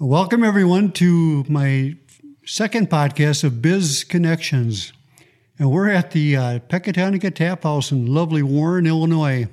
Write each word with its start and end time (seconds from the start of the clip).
Welcome, 0.00 0.44
everyone, 0.44 0.92
to 0.92 1.44
my 1.48 1.96
second 2.46 2.88
podcast 2.88 3.42
of 3.42 3.60
Biz 3.60 4.04
Connections. 4.04 4.92
And 5.58 5.72
we're 5.72 5.88
at 5.88 6.12
the 6.12 6.36
uh, 6.36 6.58
Pecatonica 6.60 7.34
Tap 7.34 7.64
House 7.64 7.90
in 7.90 8.06
lovely 8.06 8.44
Warren, 8.44 8.86
Illinois, 8.86 9.48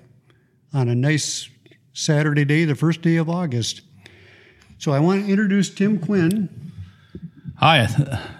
on 0.72 0.88
a 0.88 0.94
nice 0.94 1.50
Saturday 1.94 2.46
day, 2.46 2.64
the 2.64 2.76
first 2.76 3.02
day 3.02 3.16
of 3.16 3.28
August. 3.28 3.82
So 4.78 4.92
I 4.92 5.00
want 5.00 5.26
to 5.26 5.32
introduce 5.32 5.74
Tim 5.74 5.98
Quinn. 5.98 6.72
Hi, 7.58 7.88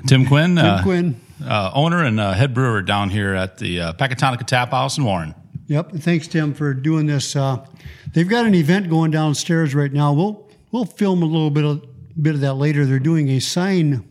Tim 0.06 0.28
Quinn. 0.28 0.58
Tim 0.58 0.64
uh, 0.64 0.84
Quinn. 0.84 1.20
Uh, 1.44 1.72
owner 1.74 2.04
and 2.04 2.20
uh, 2.20 2.34
head 2.34 2.54
brewer 2.54 2.84
down 2.84 3.10
here 3.10 3.34
at 3.34 3.58
the 3.58 3.82
uh, 3.82 3.94
Pecatonica 3.94 4.46
Tap 4.46 4.70
House 4.70 5.00
in 5.00 5.06
Warren. 5.06 5.34
Yep. 5.66 5.94
Thanks, 5.94 6.28
Tim, 6.28 6.54
for 6.54 6.76
doing 6.76 7.08
this. 7.08 7.36
Uh, 7.36 7.66
they've 8.14 8.30
got 8.30 8.46
an 8.46 8.54
event 8.54 8.92
going 8.92 9.10
downstairs 9.10 9.74
right 9.74 9.92
now. 9.92 10.14
We'll 10.14 10.48
we'll 10.72 10.86
film 10.86 11.24
a 11.24 11.26
little 11.26 11.50
bit 11.50 11.66
of 11.66 11.95
bit 12.22 12.36
of 12.36 12.42
that 12.42 12.54
later. 12.56 12.86
They're 12.86 13.00
doing 13.00 13.30
a 13.30 13.40
sign 13.40 14.08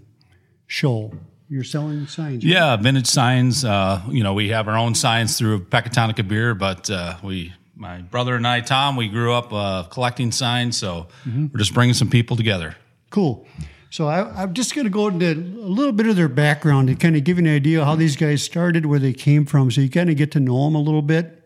show. 0.66 1.12
You're 1.48 1.64
selling 1.64 2.06
signs. 2.06 2.44
Right? 2.44 2.52
Yeah, 2.52 2.76
vintage 2.76 3.06
signs. 3.06 3.64
Uh, 3.64 4.02
you 4.08 4.22
know, 4.22 4.34
we 4.34 4.48
have 4.48 4.68
our 4.68 4.76
own 4.76 4.94
signs 4.94 5.38
through 5.38 5.64
Pecatonica 5.66 6.26
Beer, 6.26 6.54
but 6.54 6.90
uh, 6.90 7.16
we, 7.22 7.52
my 7.76 7.98
brother 7.98 8.34
and 8.34 8.46
I, 8.46 8.60
Tom, 8.60 8.96
we 8.96 9.08
grew 9.08 9.32
up 9.32 9.52
uh, 9.52 9.84
collecting 9.84 10.32
signs, 10.32 10.76
so 10.76 11.08
mm-hmm. 11.24 11.46
we're 11.52 11.58
just 11.58 11.74
bringing 11.74 11.94
some 11.94 12.10
people 12.10 12.36
together. 12.36 12.76
Cool. 13.10 13.46
So 13.90 14.08
I, 14.08 14.42
am 14.42 14.54
just 14.54 14.74
going 14.74 14.86
to 14.86 14.90
go 14.90 15.06
into 15.06 15.30
a 15.30 15.68
little 15.68 15.92
bit 15.92 16.08
of 16.08 16.16
their 16.16 16.28
background 16.28 16.88
to 16.88 16.96
kind 16.96 17.14
of 17.14 17.22
give 17.22 17.38
you 17.38 17.44
an 17.44 17.54
idea 17.54 17.84
how 17.84 17.94
these 17.94 18.16
guys 18.16 18.42
started, 18.42 18.86
where 18.86 18.98
they 18.98 19.12
came 19.12 19.46
from, 19.46 19.70
so 19.70 19.80
you 19.80 19.90
kind 19.90 20.10
of 20.10 20.16
get 20.16 20.32
to 20.32 20.40
know 20.40 20.64
them 20.64 20.74
a 20.74 20.80
little 20.80 21.02
bit. 21.02 21.40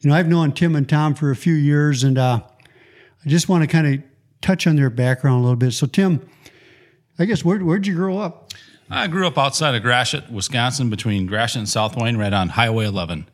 You 0.00 0.08
know, 0.08 0.16
I've 0.16 0.28
known 0.28 0.52
Tim 0.52 0.76
and 0.76 0.88
Tom 0.88 1.14
for 1.14 1.30
a 1.30 1.36
few 1.36 1.52
years, 1.52 2.04
and 2.04 2.16
uh, 2.16 2.40
I 2.42 3.28
just 3.28 3.48
want 3.50 3.64
to 3.64 3.66
kind 3.66 3.86
of 3.86 4.02
touch 4.44 4.66
on 4.66 4.76
their 4.76 4.90
background 4.90 5.40
a 5.40 5.42
little 5.42 5.56
bit. 5.56 5.72
So, 5.72 5.86
Tim, 5.86 6.26
I 7.18 7.24
guess 7.24 7.44
where, 7.44 7.58
where'd 7.58 7.86
you 7.86 7.94
grow 7.94 8.18
up? 8.18 8.52
I 8.90 9.06
grew 9.06 9.26
up 9.26 9.38
outside 9.38 9.74
of 9.74 9.82
Gratiot, 9.82 10.30
Wisconsin, 10.30 10.90
between 10.90 11.26
Gratiot 11.26 11.56
and 11.56 11.68
South 11.68 11.96
Wayne, 11.96 12.16
right 12.16 12.32
on 12.32 12.50
Highway 12.50 12.84
11. 12.84 13.26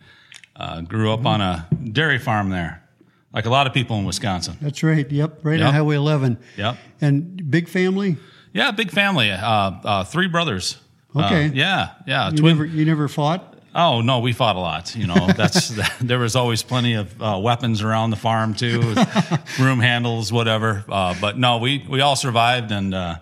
Uh, 0.54 0.80
grew 0.82 1.12
up 1.12 1.26
on 1.26 1.40
a 1.40 1.66
dairy 1.92 2.18
farm 2.18 2.50
there, 2.50 2.86
like 3.32 3.46
a 3.46 3.50
lot 3.50 3.66
of 3.66 3.74
people 3.74 3.98
in 3.98 4.04
Wisconsin. 4.04 4.56
That's 4.60 4.82
right. 4.82 5.10
Yep, 5.10 5.40
right 5.42 5.58
yep. 5.58 5.68
on 5.68 5.74
Highway 5.74 5.96
11. 5.96 6.38
Yep. 6.56 6.76
And 7.00 7.50
big 7.50 7.68
family. 7.68 8.16
Yeah, 8.52 8.70
big 8.70 8.90
family. 8.90 9.30
Uh, 9.30 9.40
uh, 9.40 10.04
three 10.04 10.28
brothers. 10.28 10.76
Okay. 11.16 11.46
Uh, 11.46 11.52
yeah, 11.52 11.90
yeah. 12.06 12.30
You 12.30 12.36
twin. 12.36 12.56
Never, 12.56 12.66
you 12.66 12.84
never 12.84 13.08
fought. 13.08 13.49
Oh 13.74 14.00
no, 14.00 14.18
we 14.18 14.32
fought 14.32 14.56
a 14.56 14.60
lot. 14.60 14.96
You 14.96 15.06
know, 15.06 15.28
that's 15.36 15.68
there 16.00 16.18
was 16.18 16.34
always 16.34 16.62
plenty 16.62 16.94
of 16.94 17.22
uh, 17.22 17.38
weapons 17.40 17.82
around 17.82 18.10
the 18.10 18.16
farm 18.16 18.54
too, 18.54 18.80
room 19.60 19.78
handles, 19.78 20.32
whatever. 20.32 20.84
Uh, 20.88 21.14
but 21.20 21.38
no, 21.38 21.58
we 21.58 21.84
we 21.88 22.00
all 22.00 22.16
survived, 22.16 22.72
and 22.72 22.94
uh, 22.94 23.18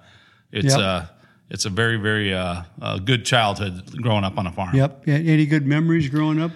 it's 0.51 0.75
yep. 0.75 0.79
uh, 0.79 1.07
it's 1.51 1.67
a 1.67 1.71
very 1.71 1.97
very 1.97 2.33
uh, 2.33 2.63
good 3.05 3.27
childhood 3.27 4.01
growing 4.01 4.25
up 4.25 4.39
on 4.39 4.47
a 4.47 4.53
farm. 4.53 4.75
Yep. 4.75 5.07
Any 5.07 5.47
good 5.47 5.67
memories 5.67 6.09
growing 6.09 6.41
up? 6.41 6.53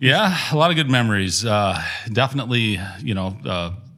Yeah, 0.00 0.36
a 0.50 0.56
lot 0.56 0.70
of 0.70 0.76
good 0.76 0.90
memories. 0.90 1.44
Uh, 1.44 1.80
definitely, 2.12 2.80
you 3.00 3.14
know, 3.14 3.36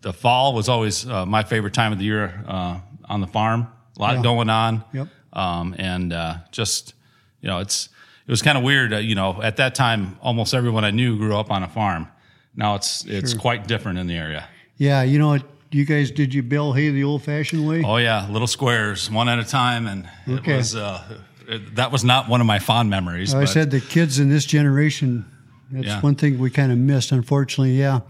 the 0.03 0.13
fall 0.13 0.53
was 0.53 0.69
always 0.69 1.07
my 1.07 1.43
favorite 1.43 1.75
time 1.75 1.93
of 1.93 1.99
the 1.99 2.05
year 2.05 2.45
on 2.47 3.21
the 3.21 3.27
farm. 3.27 3.69
A 3.97 4.01
lot 4.01 4.17
yeah. 4.17 4.23
going 4.23 4.51
on. 4.51 4.85
Yep. 4.93 5.09
Um, 5.33 5.75
and 5.79 6.15
just 6.51 6.93
you 7.41 7.49
know, 7.49 7.61
it's 7.61 7.89
it 8.27 8.31
was 8.31 8.43
kind 8.43 8.57
of 8.57 8.65
weird. 8.65 8.93
Uh, 8.93 8.99
you 8.99 9.15
know, 9.15 9.41
at 9.43 9.57
that 9.57 9.75
time, 9.75 10.19
almost 10.21 10.55
everyone 10.55 10.85
I 10.85 10.91
knew 10.91 11.17
grew 11.17 11.37
up 11.37 11.51
on 11.51 11.63
a 11.63 11.69
farm. 11.69 12.09
Now 12.55 12.75
it's 12.75 13.05
it's 13.07 13.33
sure. 13.33 13.41
quite 13.41 13.67
different 13.67 13.99
in 13.99 14.07
the 14.07 14.17
area. 14.17 14.49
Yeah, 14.77 15.03
you 15.03 15.19
know, 15.19 15.39
you 15.71 15.85
guys 15.85 16.11
did 16.11 16.35
you 16.35 16.43
bale 16.43 16.73
hay 16.73 16.91
the 16.91 17.05
old-fashioned 17.05 17.67
way? 17.67 17.83
Oh 17.85 17.97
yeah, 17.97 18.29
little 18.29 18.47
squares, 18.47 19.11
one 19.11 19.29
at 19.29 19.39
a 19.39 19.45
time, 19.45 19.87
and 19.87 20.09
okay. 20.29 20.55
it 20.55 20.57
was 20.57 20.77
uh, 20.77 21.03
it, 21.49 21.77
that 21.77 21.91
was 21.91 22.05
not 22.05 22.29
one 22.29 22.41
of 22.41 22.47
my 22.47 22.59
fond 22.59 22.91
memories. 22.91 23.35
I 23.35 23.47
said 23.47 23.71
the 23.71 23.81
kids 23.81 24.19
in 24.19 24.29
this 24.29 24.45
generation. 24.45 25.25
That's 25.71 25.87
yeah. 25.87 26.01
one 26.01 26.17
thing 26.17 26.39
we 26.39 26.51
kind 26.51 26.71
of 26.71 26.79
missed, 26.79 27.13
unfortunately. 27.13 27.79
Yeah, 27.79 28.01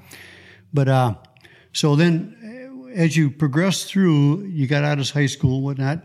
but 0.75 0.89
uh, 0.89 1.15
so 1.73 1.95
then 1.95 2.37
as 2.95 3.17
you 3.17 3.31
progressed 3.31 3.87
through, 3.87 4.45
you 4.47 4.67
got 4.67 4.85
out 4.85 4.99
of 4.99 5.09
high 5.11 5.27
school, 5.27 5.63
whatnot. 5.63 6.01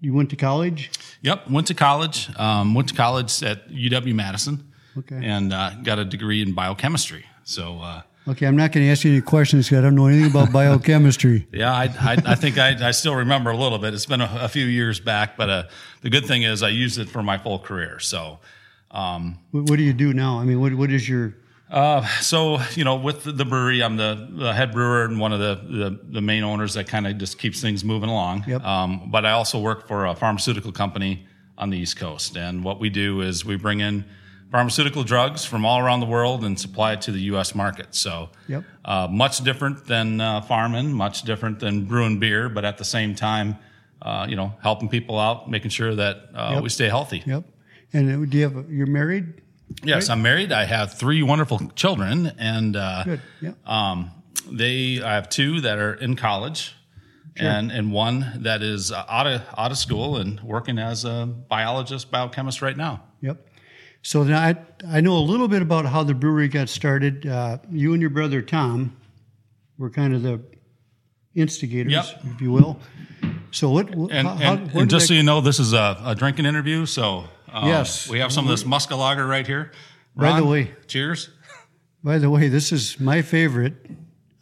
You 0.00 0.14
went 0.14 0.30
to 0.30 0.36
college? 0.36 0.90
Yep, 1.22 1.50
went 1.50 1.66
to 1.68 1.74
college. 1.74 2.28
Um, 2.38 2.74
went 2.74 2.88
to 2.88 2.94
college 2.94 3.42
at 3.42 3.68
UW 3.68 4.14
Madison. 4.14 4.72
Okay. 4.96 5.20
And 5.22 5.52
uh, 5.52 5.70
got 5.82 5.98
a 5.98 6.04
degree 6.04 6.42
in 6.42 6.54
biochemistry. 6.54 7.24
So. 7.44 7.80
Uh, 7.80 8.02
okay, 8.28 8.46
I'm 8.46 8.56
not 8.56 8.72
going 8.72 8.86
to 8.86 8.92
ask 8.92 9.04
you 9.04 9.12
any 9.12 9.20
questions 9.20 9.66
because 9.66 9.78
I 9.78 9.82
don't 9.82 9.96
know 9.96 10.06
anything 10.06 10.30
about 10.30 10.52
biochemistry. 10.52 11.46
yeah, 11.52 11.72
I, 11.72 11.84
I, 11.84 12.16
I 12.26 12.34
think 12.36 12.58
I, 12.58 12.88
I, 12.88 12.90
still 12.92 13.16
remember 13.16 13.50
a 13.50 13.56
little 13.56 13.78
bit. 13.78 13.94
It's 13.94 14.06
been 14.06 14.20
a, 14.20 14.38
a 14.42 14.48
few 14.48 14.66
years 14.66 15.00
back, 15.00 15.36
but 15.36 15.50
uh, 15.50 15.62
the 16.02 16.10
good 16.10 16.26
thing 16.26 16.42
is 16.42 16.62
I 16.62 16.68
used 16.68 16.98
it 16.98 17.08
for 17.08 17.22
my 17.22 17.38
full 17.38 17.58
career. 17.58 17.98
So. 17.98 18.38
Um, 18.90 19.38
what, 19.50 19.68
what, 19.68 19.76
do 19.76 19.82
you 19.82 19.92
do 19.92 20.14
now? 20.14 20.38
I 20.38 20.44
mean, 20.44 20.60
what, 20.60 20.72
what 20.74 20.90
is 20.90 21.06
your 21.06 21.34
uh, 21.70 22.06
so 22.20 22.58
you 22.74 22.84
know, 22.84 22.96
with 22.96 23.24
the 23.24 23.44
brewery, 23.44 23.82
I'm 23.82 23.96
the, 23.96 24.28
the 24.30 24.52
head 24.52 24.72
brewer 24.72 25.04
and 25.04 25.20
one 25.20 25.32
of 25.32 25.40
the 25.40 25.54
the, 25.54 26.00
the 26.14 26.20
main 26.20 26.44
owners 26.44 26.74
that 26.74 26.88
kind 26.88 27.06
of 27.06 27.18
just 27.18 27.38
keeps 27.38 27.60
things 27.60 27.84
moving 27.84 28.08
along. 28.08 28.44
Yep. 28.46 28.64
Um, 28.64 29.10
but 29.10 29.26
I 29.26 29.32
also 29.32 29.58
work 29.58 29.86
for 29.86 30.06
a 30.06 30.14
pharmaceutical 30.14 30.72
company 30.72 31.26
on 31.56 31.70
the 31.70 31.78
East 31.78 31.96
Coast, 31.96 32.36
and 32.36 32.64
what 32.64 32.80
we 32.80 32.88
do 32.88 33.20
is 33.20 33.44
we 33.44 33.56
bring 33.56 33.80
in 33.80 34.04
pharmaceutical 34.50 35.04
drugs 35.04 35.44
from 35.44 35.66
all 35.66 35.78
around 35.78 36.00
the 36.00 36.06
world 36.06 36.44
and 36.44 36.58
supply 36.58 36.94
it 36.94 37.02
to 37.02 37.12
the 37.12 37.20
U.S. 37.20 37.54
market. 37.54 37.94
So, 37.94 38.30
yep. 38.46 38.64
uh, 38.84 39.06
much 39.10 39.44
different 39.44 39.84
than 39.84 40.20
uh, 40.20 40.40
farming, 40.40 40.92
much 40.92 41.22
different 41.22 41.60
than 41.60 41.84
brewing 41.84 42.18
beer, 42.18 42.48
but 42.48 42.64
at 42.64 42.78
the 42.78 42.84
same 42.84 43.14
time, 43.14 43.58
uh, 44.00 44.26
you 44.28 44.36
know, 44.36 44.54
helping 44.62 44.88
people 44.88 45.18
out, 45.18 45.50
making 45.50 45.70
sure 45.70 45.94
that 45.94 46.28
uh, 46.34 46.52
yep. 46.54 46.62
we 46.62 46.68
stay 46.68 46.88
healthy. 46.88 47.22
Yep. 47.26 47.44
And 47.92 48.30
do 48.30 48.38
you 48.38 48.48
have? 48.48 48.70
You're 48.70 48.86
married? 48.86 49.42
Yes, 49.82 50.08
right? 50.08 50.14
I'm 50.14 50.22
married. 50.22 50.52
I 50.52 50.64
have 50.64 50.94
three 50.94 51.22
wonderful 51.22 51.70
children, 51.74 52.32
and 52.38 52.76
uh, 52.76 53.04
Good. 53.04 53.20
Yeah. 53.40 53.52
Um, 53.64 54.10
they 54.50 55.02
I 55.02 55.14
have 55.14 55.28
two 55.28 55.60
that 55.60 55.78
are 55.78 55.94
in 55.94 56.16
college, 56.16 56.74
sure. 57.36 57.48
and 57.48 57.70
and 57.70 57.92
one 57.92 58.32
that 58.42 58.62
is 58.62 58.92
uh, 58.92 59.04
out 59.08 59.26
of 59.26 59.42
out 59.56 59.70
of 59.70 59.78
school 59.78 60.16
and 60.16 60.40
working 60.40 60.78
as 60.78 61.04
a 61.04 61.26
biologist, 61.26 62.10
biochemist 62.10 62.62
right 62.62 62.76
now. 62.76 63.04
Yep. 63.20 63.46
So 64.02 64.24
then 64.24 64.36
I 64.36 64.56
I 64.96 65.00
know 65.00 65.16
a 65.16 65.20
little 65.20 65.48
bit 65.48 65.62
about 65.62 65.86
how 65.86 66.02
the 66.02 66.14
brewery 66.14 66.48
got 66.48 66.68
started. 66.68 67.26
Uh, 67.26 67.58
you 67.70 67.92
and 67.92 68.00
your 68.00 68.10
brother 68.10 68.42
Tom 68.42 68.96
were 69.76 69.90
kind 69.90 70.14
of 70.14 70.22
the 70.22 70.40
instigators, 71.34 71.92
yep. 71.92 72.06
if 72.24 72.40
you 72.40 72.50
will. 72.50 72.78
So 73.50 73.70
what? 73.70 73.90
And, 73.90 74.28
how, 74.28 74.54
and, 74.54 74.74
and 74.74 74.90
just 74.90 75.08
so 75.08 75.14
you 75.14 75.22
know, 75.22 75.40
this 75.40 75.58
is 75.58 75.72
a, 75.72 76.00
a 76.04 76.14
drinking 76.14 76.46
interview, 76.46 76.84
so 76.86 77.24
um, 77.52 77.68
yes. 77.68 78.08
We 78.08 78.18
have 78.20 78.32
some 78.32 78.44
of 78.44 78.50
this 78.50 78.64
Muskelager 78.64 79.28
right 79.28 79.46
here. 79.46 79.72
Ron, 80.14 80.32
by 80.32 80.40
the 80.40 80.46
way, 80.46 80.74
cheers. 80.86 81.30
By 82.02 82.18
the 82.18 82.30
way, 82.30 82.48
this 82.48 82.72
is 82.72 83.00
my 83.00 83.22
favorite. 83.22 83.74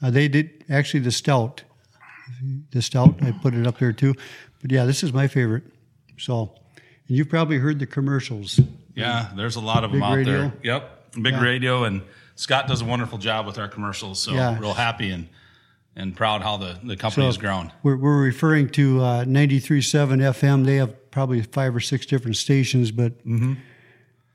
Uh, 0.03 0.11
they 0.11 0.29
did 0.29 0.65
actually 0.69 1.01
the 1.01 1.11
stout. 1.11 1.63
The 2.71 2.83
stout, 2.83 3.23
I 3.23 3.33
put 3.33 3.55
it 3.55 3.67
up 3.67 3.79
there 3.79 3.93
too. 3.93 4.15
But 4.61 4.71
yeah, 4.71 4.85
this 4.85 5.03
is 5.03 5.13
my 5.13 5.27
favorite. 5.27 5.65
So, 6.19 6.55
and 7.09 7.17
you've 7.17 7.29
probably 7.29 7.59
heard 7.59 7.79
the 7.79 7.87
commercials. 7.87 8.61
Yeah, 8.95 9.31
there's 9.37 9.57
a 9.57 9.61
lot 9.61 9.85
of 9.85 9.93
Big 9.93 10.01
them 10.01 10.11
out 10.11 10.17
radio. 10.17 10.39
there. 10.39 10.53
Yep, 10.63 11.15
Big 11.23 11.33
yeah. 11.33 11.43
radio, 11.43 11.85
and 11.85 12.03
Scott 12.35 12.69
does 12.69 12.83
a 12.83 12.85
wonderful 12.85 13.19
job 13.19 13.47
with 13.47 13.59
our 13.59 13.69
commercials. 13.69 14.21
So, 14.21 14.33
yeah. 14.33 14.59
real 14.59 14.75
happy 14.75 15.11
and 15.11 15.29
and 15.97 16.15
proud 16.15 16.43
how 16.43 16.59
the, 16.59 16.79
the 16.85 16.97
company 16.97 17.23
so 17.23 17.27
has 17.27 17.39
grown. 17.39 17.73
We're, 17.83 17.97
we're 17.97 18.23
referring 18.23 18.69
to 18.71 19.01
uh, 19.01 19.25
93.7 19.25 20.19
FM. 20.19 20.67
They 20.67 20.77
have 20.77 21.06
probably 21.17 21.41
five 21.41 21.75
or 21.75 21.81
six 21.81 22.05
different 22.05 22.37
stations, 22.37 22.91
but 22.91 23.27
mm-hmm. 23.27 23.55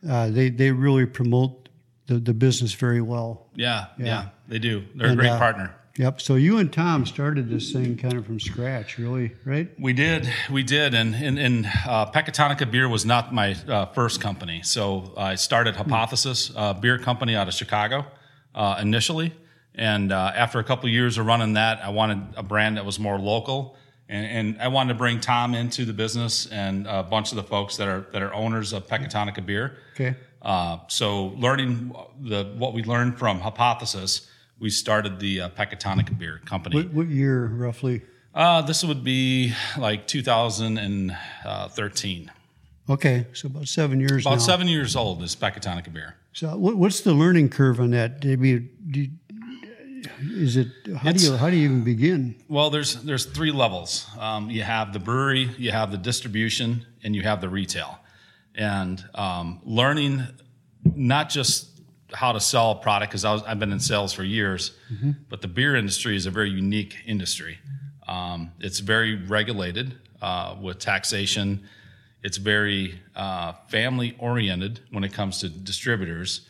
uh, 0.09 0.31
they, 0.31 0.49
they 0.49 0.71
really 0.71 1.05
promote 1.05 1.69
the, 2.07 2.15
the 2.15 2.33
business 2.33 2.73
very 2.73 3.01
well. 3.01 3.45
Yeah, 3.53 3.85
yeah, 3.99 4.05
yeah 4.05 4.29
they 4.47 4.57
do. 4.57 4.83
They're 4.95 5.09
and, 5.09 5.19
a 5.19 5.21
great 5.21 5.29
uh, 5.29 5.37
partner. 5.37 5.75
Yep. 5.99 6.21
So 6.21 6.33
you 6.33 6.57
and 6.57 6.73
Tom 6.73 7.05
started 7.05 7.51
this 7.51 7.71
thing 7.71 7.97
kind 7.97 8.15
of 8.15 8.25
from 8.25 8.39
scratch, 8.39 8.97
really, 8.97 9.35
right? 9.45 9.69
We 9.79 9.93
did. 9.93 10.27
We 10.49 10.63
did. 10.63 10.95
And, 10.95 11.13
and, 11.13 11.37
and 11.37 11.67
uh, 11.87 12.09
Pecatonica 12.09 12.71
Beer 12.71 12.89
was 12.89 13.05
not 13.05 13.31
my 13.31 13.55
uh, 13.67 13.85
first 13.93 14.19
company. 14.19 14.63
So 14.63 15.13
I 15.15 15.35
started 15.35 15.75
Hypothesis, 15.75 16.51
uh, 16.55 16.73
beer 16.73 16.97
company 16.97 17.35
out 17.35 17.47
of 17.47 17.53
Chicago 17.53 18.07
uh, 18.55 18.79
initially. 18.81 19.35
And 19.75 20.11
uh, 20.11 20.31
after 20.33 20.57
a 20.57 20.63
couple 20.63 20.87
of 20.87 20.93
years 20.93 21.19
of 21.19 21.27
running 21.27 21.53
that, 21.53 21.85
I 21.85 21.89
wanted 21.89 22.33
a 22.37 22.41
brand 22.41 22.77
that 22.77 22.85
was 22.87 22.97
more 22.97 23.19
local. 23.19 23.77
And, 24.11 24.25
and, 24.25 24.61
I 24.61 24.67
wanted 24.67 24.89
to 24.89 24.97
bring 24.97 25.21
Tom 25.21 25.55
into 25.55 25.85
the 25.85 25.93
business 25.93 26.45
and 26.47 26.85
a 26.85 27.01
bunch 27.01 27.31
of 27.31 27.37
the 27.37 27.43
folks 27.43 27.77
that 27.77 27.87
are 27.87 28.01
that 28.11 28.21
are 28.21 28.33
owners 28.33 28.73
of 28.73 28.85
Pecatonica 28.85 29.45
Beer. 29.45 29.77
Okay. 29.93 30.17
Uh, 30.41 30.79
so 30.87 31.27
learning 31.37 31.95
the 32.19 32.53
what 32.57 32.73
we 32.73 32.83
learned 32.83 33.17
from 33.17 33.39
Hypothesis, 33.39 34.27
we 34.59 34.69
started 34.69 35.21
the 35.21 35.39
uh, 35.41 35.49
Pecatonica 35.49 36.17
Beer 36.17 36.41
Company. 36.43 36.75
What, 36.75 36.93
what 36.93 37.07
year 37.07 37.45
roughly? 37.45 38.01
Uh, 38.35 38.61
this 38.61 38.83
would 38.83 39.03
be 39.03 39.53
like 39.77 40.07
2013. 40.07 42.31
Okay, 42.89 43.27
so 43.33 43.47
about 43.47 43.67
seven 43.69 44.01
years. 44.01 44.25
About 44.25 44.35
now. 44.35 44.39
seven 44.39 44.67
years 44.67 44.97
old 44.97 45.23
is 45.23 45.35
Pecatonica 45.35 45.93
Beer. 45.93 46.15
So, 46.33 46.57
what, 46.57 46.75
what's 46.75 47.01
the 47.01 47.13
learning 47.13 47.49
curve 47.49 47.79
on 47.79 47.91
that? 47.91 48.19
Did 48.19 48.39
we, 48.39 48.69
did, 48.89 49.19
is 50.21 50.57
it 50.57 50.67
how 50.97 51.11
do 51.11 51.23
you 51.23 51.35
how 51.35 51.49
do 51.49 51.55
you 51.55 51.65
even 51.65 51.83
begin? 51.83 52.35
Well, 52.47 52.69
there's 52.69 52.95
there's 53.03 53.25
three 53.25 53.51
levels. 53.51 54.07
Um, 54.19 54.49
you 54.49 54.63
have 54.63 54.93
the 54.93 54.99
brewery, 54.99 55.49
you 55.57 55.71
have 55.71 55.91
the 55.91 55.97
distribution, 55.97 56.85
and 57.03 57.15
you 57.15 57.23
have 57.23 57.41
the 57.41 57.49
retail. 57.49 57.99
And 58.55 59.03
um, 59.15 59.61
learning 59.63 60.23
not 60.95 61.29
just 61.29 61.69
how 62.13 62.33
to 62.33 62.39
sell 62.39 62.71
a 62.71 62.75
product 62.75 63.11
because 63.11 63.23
I've 63.25 63.59
been 63.59 63.71
in 63.71 63.79
sales 63.79 64.11
for 64.13 64.23
years, 64.23 64.71
but 65.29 65.41
the 65.41 65.47
beer 65.47 65.75
industry 65.75 66.15
is 66.15 66.25
a 66.25 66.31
very 66.31 66.49
unique 66.49 66.97
industry. 67.05 67.59
Um, 68.07 68.51
it's 68.59 68.79
very 68.79 69.15
regulated 69.15 69.95
uh, 70.21 70.55
with 70.61 70.79
taxation. 70.79 71.63
It's 72.23 72.37
very 72.37 72.99
uh, 73.15 73.53
family 73.69 74.15
oriented 74.19 74.81
when 74.91 75.03
it 75.03 75.13
comes 75.13 75.39
to 75.39 75.49
distributors, 75.49 76.41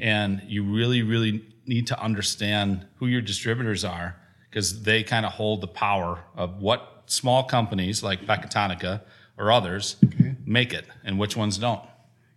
and 0.00 0.42
you 0.46 0.64
really, 0.64 1.02
really 1.02 1.44
need 1.66 1.86
to 1.88 2.00
understand 2.00 2.86
who 2.96 3.06
your 3.06 3.20
distributors 3.20 3.84
are 3.84 4.16
because 4.50 4.82
they 4.82 5.02
kind 5.02 5.26
of 5.26 5.32
hold 5.32 5.60
the 5.60 5.66
power 5.68 6.24
of 6.36 6.60
what 6.60 7.02
small 7.06 7.42
companies 7.44 8.02
like 8.02 8.20
Pecatonica 8.26 9.02
or 9.36 9.50
others 9.50 9.96
make 10.44 10.72
it 10.72 10.86
and 11.04 11.18
which 11.18 11.36
ones 11.36 11.58
don't. 11.58 11.82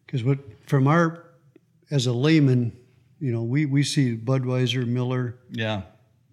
Because 0.06 0.24
what 0.24 0.39
from 0.65 0.88
our 0.88 1.24
as 1.91 2.06
a 2.07 2.13
layman, 2.13 2.75
you 3.19 3.31
know, 3.31 3.44
we 3.44 3.65
we 3.65 3.83
see 3.83 4.15
Budweiser, 4.15 4.85
Miller, 4.85 5.38
Yeah, 5.51 5.83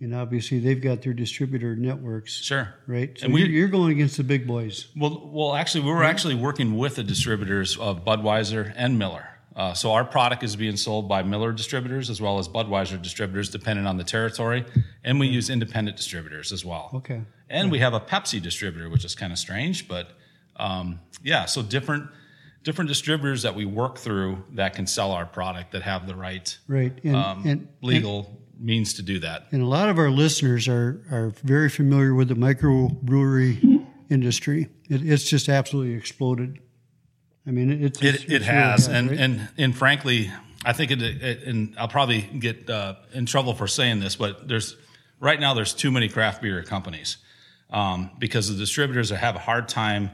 and 0.01 0.15
obviously 0.15 0.59
they've 0.59 0.81
got 0.81 1.03
their 1.03 1.13
distributor 1.13 1.77
networks, 1.77 2.33
sure. 2.43 2.75
right? 2.87 3.17
So 3.19 3.27
And 3.27 3.35
we- 3.35 3.41
you're, 3.41 3.51
you're 3.51 3.69
going 3.69 3.93
against 3.93 4.17
the 4.17 4.25
big 4.25 4.47
boys. 4.47 4.89
Well, 4.97 5.31
well, 5.33 5.55
actually, 5.55 5.85
we 5.85 5.91
were 5.91 6.05
actually 6.05 6.35
working 6.35 6.77
with 6.77 6.97
the 6.97 7.03
distributors 7.05 7.77
of 7.77 8.05
Budweiser 8.05 8.73
and 8.77 8.99
Miller. 8.99 9.29
Uh, 9.57 9.73
so 9.73 9.93
our 9.93 10.05
product 10.05 10.43
is 10.43 10.57
being 10.57 10.77
sold 10.77 11.09
by 11.09 11.23
Miller 11.23 11.53
distributors 11.53 12.11
as 12.11 12.21
well 12.21 12.39
as 12.39 12.49
Budweiser 12.49 13.01
distributors, 13.01 13.49
depending 13.49 13.87
on 13.87 13.97
the 13.97 14.05
territory, 14.05 14.65
and 15.05 15.21
we 15.21 15.29
use 15.29 15.49
independent 15.49 15.97
distributors 15.97 16.51
as 16.51 16.65
well. 16.65 16.91
Okay. 16.95 17.23
And 17.49 17.71
we 17.71 17.79
have 17.79 17.95
a 17.95 18.01
Pepsi 18.01 18.43
distributor, 18.43 18.89
which 18.91 19.05
is 19.05 19.15
kind 19.15 19.33
of 19.33 19.39
strange, 19.39 19.87
but 19.87 20.09
um, 20.57 21.01
yeah. 21.23 21.45
So 21.45 21.63
different 21.63 22.09
different 22.65 22.89
distributors 22.89 23.43
that 23.43 23.55
we 23.55 23.67
work 23.67 23.99
through 23.99 24.43
that 24.55 24.75
can 24.75 24.87
sell 24.87 25.13
our 25.13 25.27
product 25.27 25.73
that 25.73 25.83
have 25.83 26.07
the 26.07 26.17
right 26.17 26.59
Right. 26.67 26.99
And, 27.05 27.15
um, 27.15 27.47
and 27.47 27.69
legal 27.83 28.41
means 28.59 28.95
to 28.95 29.03
do 29.03 29.19
that. 29.21 29.47
And 29.53 29.63
a 29.63 29.67
lot 29.67 29.89
of 29.89 29.99
our 29.99 30.11
listeners 30.11 30.67
are, 30.67 31.03
are 31.11 31.33
very 31.43 31.69
familiar 31.69 32.15
with 32.15 32.29
the 32.29 32.35
microbrewery 32.35 33.87
industry. 34.09 34.69
It, 34.89 35.07
it's 35.07 35.25
just 35.25 35.49
absolutely 35.49 35.95
exploded. 35.95 36.59
I 37.47 37.51
mean, 37.51 37.71
it, 37.71 37.83
it's, 37.83 38.03
It, 38.03 38.15
it's 38.15 38.25
it 38.25 38.31
really 38.31 38.45
has, 38.45 38.89
and, 38.89 39.11
right? 39.11 39.19
and 39.19 39.49
and 39.59 39.77
frankly, 39.77 40.31
I 40.65 40.73
think 40.73 40.91
it, 40.91 41.03
it. 41.03 41.43
And 41.45 41.75
I'll 41.79 41.89
probably 41.89 42.23
get 42.23 42.69
uh, 42.71 42.95
in 43.13 43.27
trouble 43.27 43.55
for 43.55 43.67
saying 43.67 44.01
this, 44.01 44.17
but 44.17 44.49
there's 44.49 44.77
right 45.21 45.39
now 45.39 45.55
there's 45.55 45.75
too 45.75 45.91
many 45.91 46.09
craft 46.09 46.43
beer 46.43 46.63
companies 46.63 47.19
um, 47.71 48.11
because 48.19 48.49
the 48.49 48.57
distributors 48.57 49.11
have 49.11 49.37
a 49.37 49.41
hard 49.41 49.69
time 49.69 50.11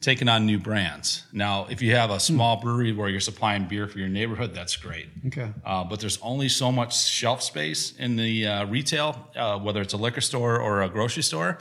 taking 0.00 0.28
on 0.28 0.46
new 0.46 0.58
brands. 0.58 1.24
Now, 1.32 1.66
if 1.68 1.82
you 1.82 1.96
have 1.96 2.10
a 2.10 2.20
small 2.20 2.60
brewery 2.60 2.92
where 2.92 3.08
you're 3.08 3.18
supplying 3.18 3.66
beer 3.66 3.88
for 3.88 3.98
your 3.98 4.08
neighborhood, 4.08 4.54
that's 4.54 4.76
great. 4.76 5.08
okay. 5.26 5.52
Uh, 5.64 5.82
but 5.84 5.98
there's 5.98 6.18
only 6.22 6.48
so 6.48 6.70
much 6.70 6.96
shelf 6.96 7.42
space 7.42 7.96
in 7.98 8.14
the 8.14 8.46
uh, 8.46 8.66
retail, 8.66 9.28
uh, 9.34 9.58
whether 9.58 9.80
it's 9.80 9.94
a 9.94 9.96
liquor 9.96 10.20
store 10.20 10.60
or 10.60 10.82
a 10.82 10.88
grocery 10.88 11.24
store. 11.24 11.58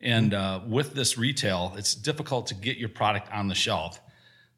And 0.00 0.32
uh, 0.34 0.60
with 0.66 0.94
this 0.94 1.18
retail, 1.18 1.74
it's 1.76 1.94
difficult 1.94 2.48
to 2.48 2.54
get 2.54 2.76
your 2.76 2.88
product 2.88 3.32
on 3.32 3.48
the 3.48 3.54
shelf. 3.54 4.00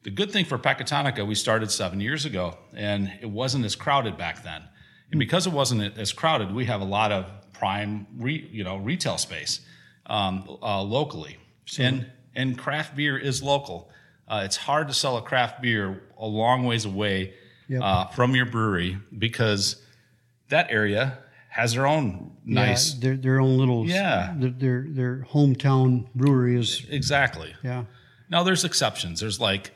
The 0.05 0.11
good 0.11 0.31
thing 0.31 0.45
for 0.45 0.57
Pecatonica, 0.59 1.25
we 1.25 1.33
started 1.35 1.71
seven 1.71 1.99
years 1.99 2.25
ago, 2.25 2.57
and 2.75 3.11
it 3.21 3.29
wasn't 3.29 3.65
as 3.65 3.75
crowded 3.75 4.17
back 4.17 4.43
then. 4.43 4.61
And 5.11 5.19
because 5.19 5.47
it 5.47 5.51
wasn't 5.53 5.97
as 5.97 6.13
crowded, 6.13 6.53
we 6.53 6.65
have 6.65 6.79
a 6.81 6.85
lot 6.85 7.11
of 7.11 7.25
prime, 7.53 8.05
re, 8.17 8.47
you 8.51 8.63
know, 8.63 8.77
retail 8.77 9.17
space 9.17 9.61
um, 10.05 10.57
uh, 10.61 10.81
locally. 10.83 11.37
and 11.79 12.05
and 12.35 12.55
craft 12.57 12.95
beer 12.95 13.17
is 13.17 13.41
local. 13.41 13.89
Uh, 14.27 14.43
it's 14.45 14.57
hard 14.57 14.87
to 14.89 14.93
sell 14.93 15.17
a 15.17 15.21
craft 15.23 15.61
beer 15.61 16.03
a 16.17 16.25
long 16.27 16.65
ways 16.65 16.85
away 16.85 17.33
Yep. 17.67 17.81
uh, 17.81 18.05
from 18.09 18.35
your 18.35 18.45
brewery 18.45 18.99
because 19.17 19.81
that 20.49 20.67
area 20.69 21.17
has 21.49 21.73
their 21.73 21.87
own 21.87 22.31
nice. 22.45 22.93
Yeah, 22.93 22.99
their, 23.01 23.17
their 23.17 23.39
own 23.39 23.57
little, 23.57 23.87
Yeah. 23.87 24.35
their, 24.37 24.51
their, 24.51 24.85
their 24.87 25.27
hometown 25.31 26.05
brewery 26.13 26.59
is, 26.59 26.85
Exactly. 26.89 27.55
yeah. 27.63 27.85
Now 28.29 28.43
there's 28.43 28.63
exceptions. 28.63 29.19
There's 29.21 29.39
like 29.39 29.71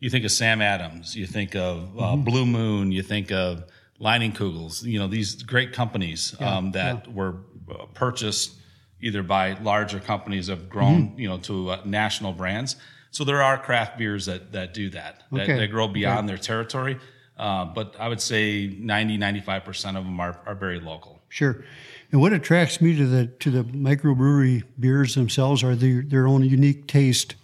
you 0.00 0.10
think 0.10 0.24
of 0.24 0.32
Sam 0.32 0.60
Adams, 0.62 1.14
you 1.14 1.26
think 1.26 1.54
of 1.54 1.96
uh, 1.98 2.02
Mm-hmm. 2.02 2.22
Blue 2.24 2.46
Moon, 2.46 2.90
you 2.92 3.02
think 3.02 3.30
of 3.30 3.64
Leinenkugel's. 4.00 4.82
You 4.82 4.98
know 4.98 5.06
these 5.08 5.42
great 5.42 5.72
companies 5.72 6.34
um, 6.40 6.72
that 6.72 7.12
were 7.12 7.36
uh, 7.70 7.86
purchased 7.94 8.56
either 9.02 9.22
by 9.22 9.54
larger 9.62 10.00
companies 10.00 10.48
have 10.48 10.68
grown, 10.68 11.08
Mm-hmm. 11.10 11.20
you 11.20 11.28
know, 11.28 11.38
to 11.38 11.70
uh, 11.70 11.80
national 11.84 12.32
brands. 12.32 12.76
So 13.12 13.24
there 13.24 13.42
are 13.42 13.58
craft 13.58 13.98
beers 13.98 14.26
that 14.26 14.52
that 14.52 14.74
do 14.74 14.90
that, 14.90 15.22
that, 15.32 15.40
Okay. 15.42 15.58
that 15.58 15.66
grow 15.68 15.88
beyond 15.88 16.28
their 16.28 16.38
territory. 16.38 16.98
Uh, 17.36 17.64
but 17.64 17.96
I 17.98 18.06
would 18.08 18.20
say 18.20 18.66
90, 18.78 19.16
95 19.16 19.64
percent 19.64 19.96
of 19.96 20.04
them 20.04 20.20
are, 20.20 20.38
are 20.46 20.54
very 20.54 20.78
local. 20.80 21.22
Sure. 21.30 21.64
And 22.12 22.20
what 22.20 22.32
attracts 22.32 22.80
me 22.80 22.96
to 22.96 23.06
the 23.06 23.26
to 23.26 23.50
the 23.50 23.64
microbrewery 23.64 24.64
beers 24.78 25.14
themselves 25.14 25.62
are 25.62 25.74
their 25.76 26.02
their 26.02 26.26
own 26.26 26.42
unique 26.44 26.86
taste. 26.86 27.36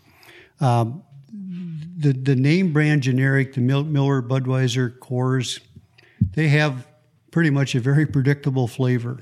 Um, 0.60 1.02
the 1.96 2.12
the 2.12 2.36
name 2.36 2.72
brand 2.72 3.02
generic, 3.02 3.54
the 3.54 3.60
Miller, 3.60 4.22
Budweiser, 4.22 4.98
Coors, 4.98 5.60
they 6.34 6.48
have 6.48 6.86
pretty 7.30 7.50
much 7.50 7.74
a 7.74 7.80
very 7.80 8.06
predictable 8.06 8.68
flavor, 8.68 9.20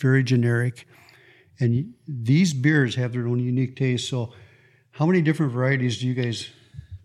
very 0.00 0.22
generic, 0.24 0.86
and 1.60 1.94
these 2.06 2.52
beers 2.52 2.96
have 2.96 3.12
their 3.12 3.28
own 3.28 3.38
unique 3.38 3.76
taste. 3.76 4.08
So, 4.08 4.32
how 4.92 5.06
many 5.06 5.22
different 5.22 5.52
varieties 5.52 5.98
do 6.00 6.08
you 6.08 6.14
guys? 6.14 6.48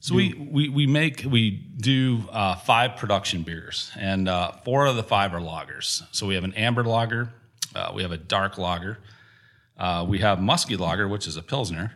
So 0.02 0.16
we, 0.16 0.34
we, 0.34 0.70
we 0.70 0.88
make 0.88 1.26
we 1.30 1.52
do 1.52 2.24
uh, 2.32 2.56
five 2.56 2.96
production 2.96 3.44
beers, 3.44 3.92
and 4.00 4.30
uh, 4.30 4.54
four 4.64 4.86
of 4.86 4.96
the 4.96 5.04
five 5.04 5.34
are 5.34 5.42
lagers. 5.42 6.04
So 6.12 6.26
we 6.26 6.36
have 6.36 6.46
an 6.46 6.54
amber 6.54 6.84
lager, 6.84 7.34
uh, 7.76 7.92
we 7.94 8.02
have 8.02 8.14
a 8.14 8.18
dark 8.18 8.58
lager, 8.58 8.98
uh, 9.78 10.06
we 10.08 10.20
have 10.20 10.42
musky 10.42 10.78
lager, 10.78 11.08
which 11.08 11.28
is 11.28 11.36
a 11.36 11.42
pilsner. 11.42 11.96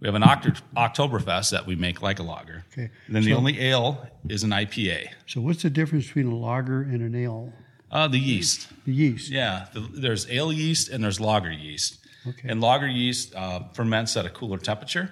We 0.00 0.08
have 0.08 0.14
an 0.14 0.22
Oct- 0.22 0.62
Oktoberfest 0.76 1.50
that 1.50 1.66
we 1.66 1.76
make 1.76 2.00
like 2.00 2.18
a 2.18 2.22
lager. 2.22 2.64
Okay. 2.72 2.90
And 3.06 3.16
then 3.16 3.22
the 3.22 3.34
only 3.34 3.60
ale 3.60 4.06
is 4.28 4.42
an 4.42 4.50
IPA. 4.50 5.08
So, 5.26 5.40
what's 5.42 5.62
the 5.62 5.70
difference 5.70 6.06
between 6.06 6.26
a 6.26 6.36
lager 6.36 6.80
and 6.82 7.02
an 7.02 7.14
ale? 7.14 7.52
Uh, 7.90 8.08
the 8.08 8.18
yeast. 8.18 8.68
The 8.86 8.92
yeast. 8.92 9.30
Yeah, 9.30 9.66
the, 9.74 9.80
there's 9.80 10.30
ale 10.30 10.52
yeast 10.52 10.88
and 10.88 11.04
there's 11.04 11.20
lager 11.20 11.52
yeast. 11.52 11.98
Okay. 12.26 12.48
And 12.48 12.60
lager 12.60 12.86
yeast 12.86 13.34
uh, 13.34 13.60
ferments 13.74 14.16
at 14.16 14.24
a 14.24 14.30
cooler 14.30 14.58
temperature. 14.58 15.10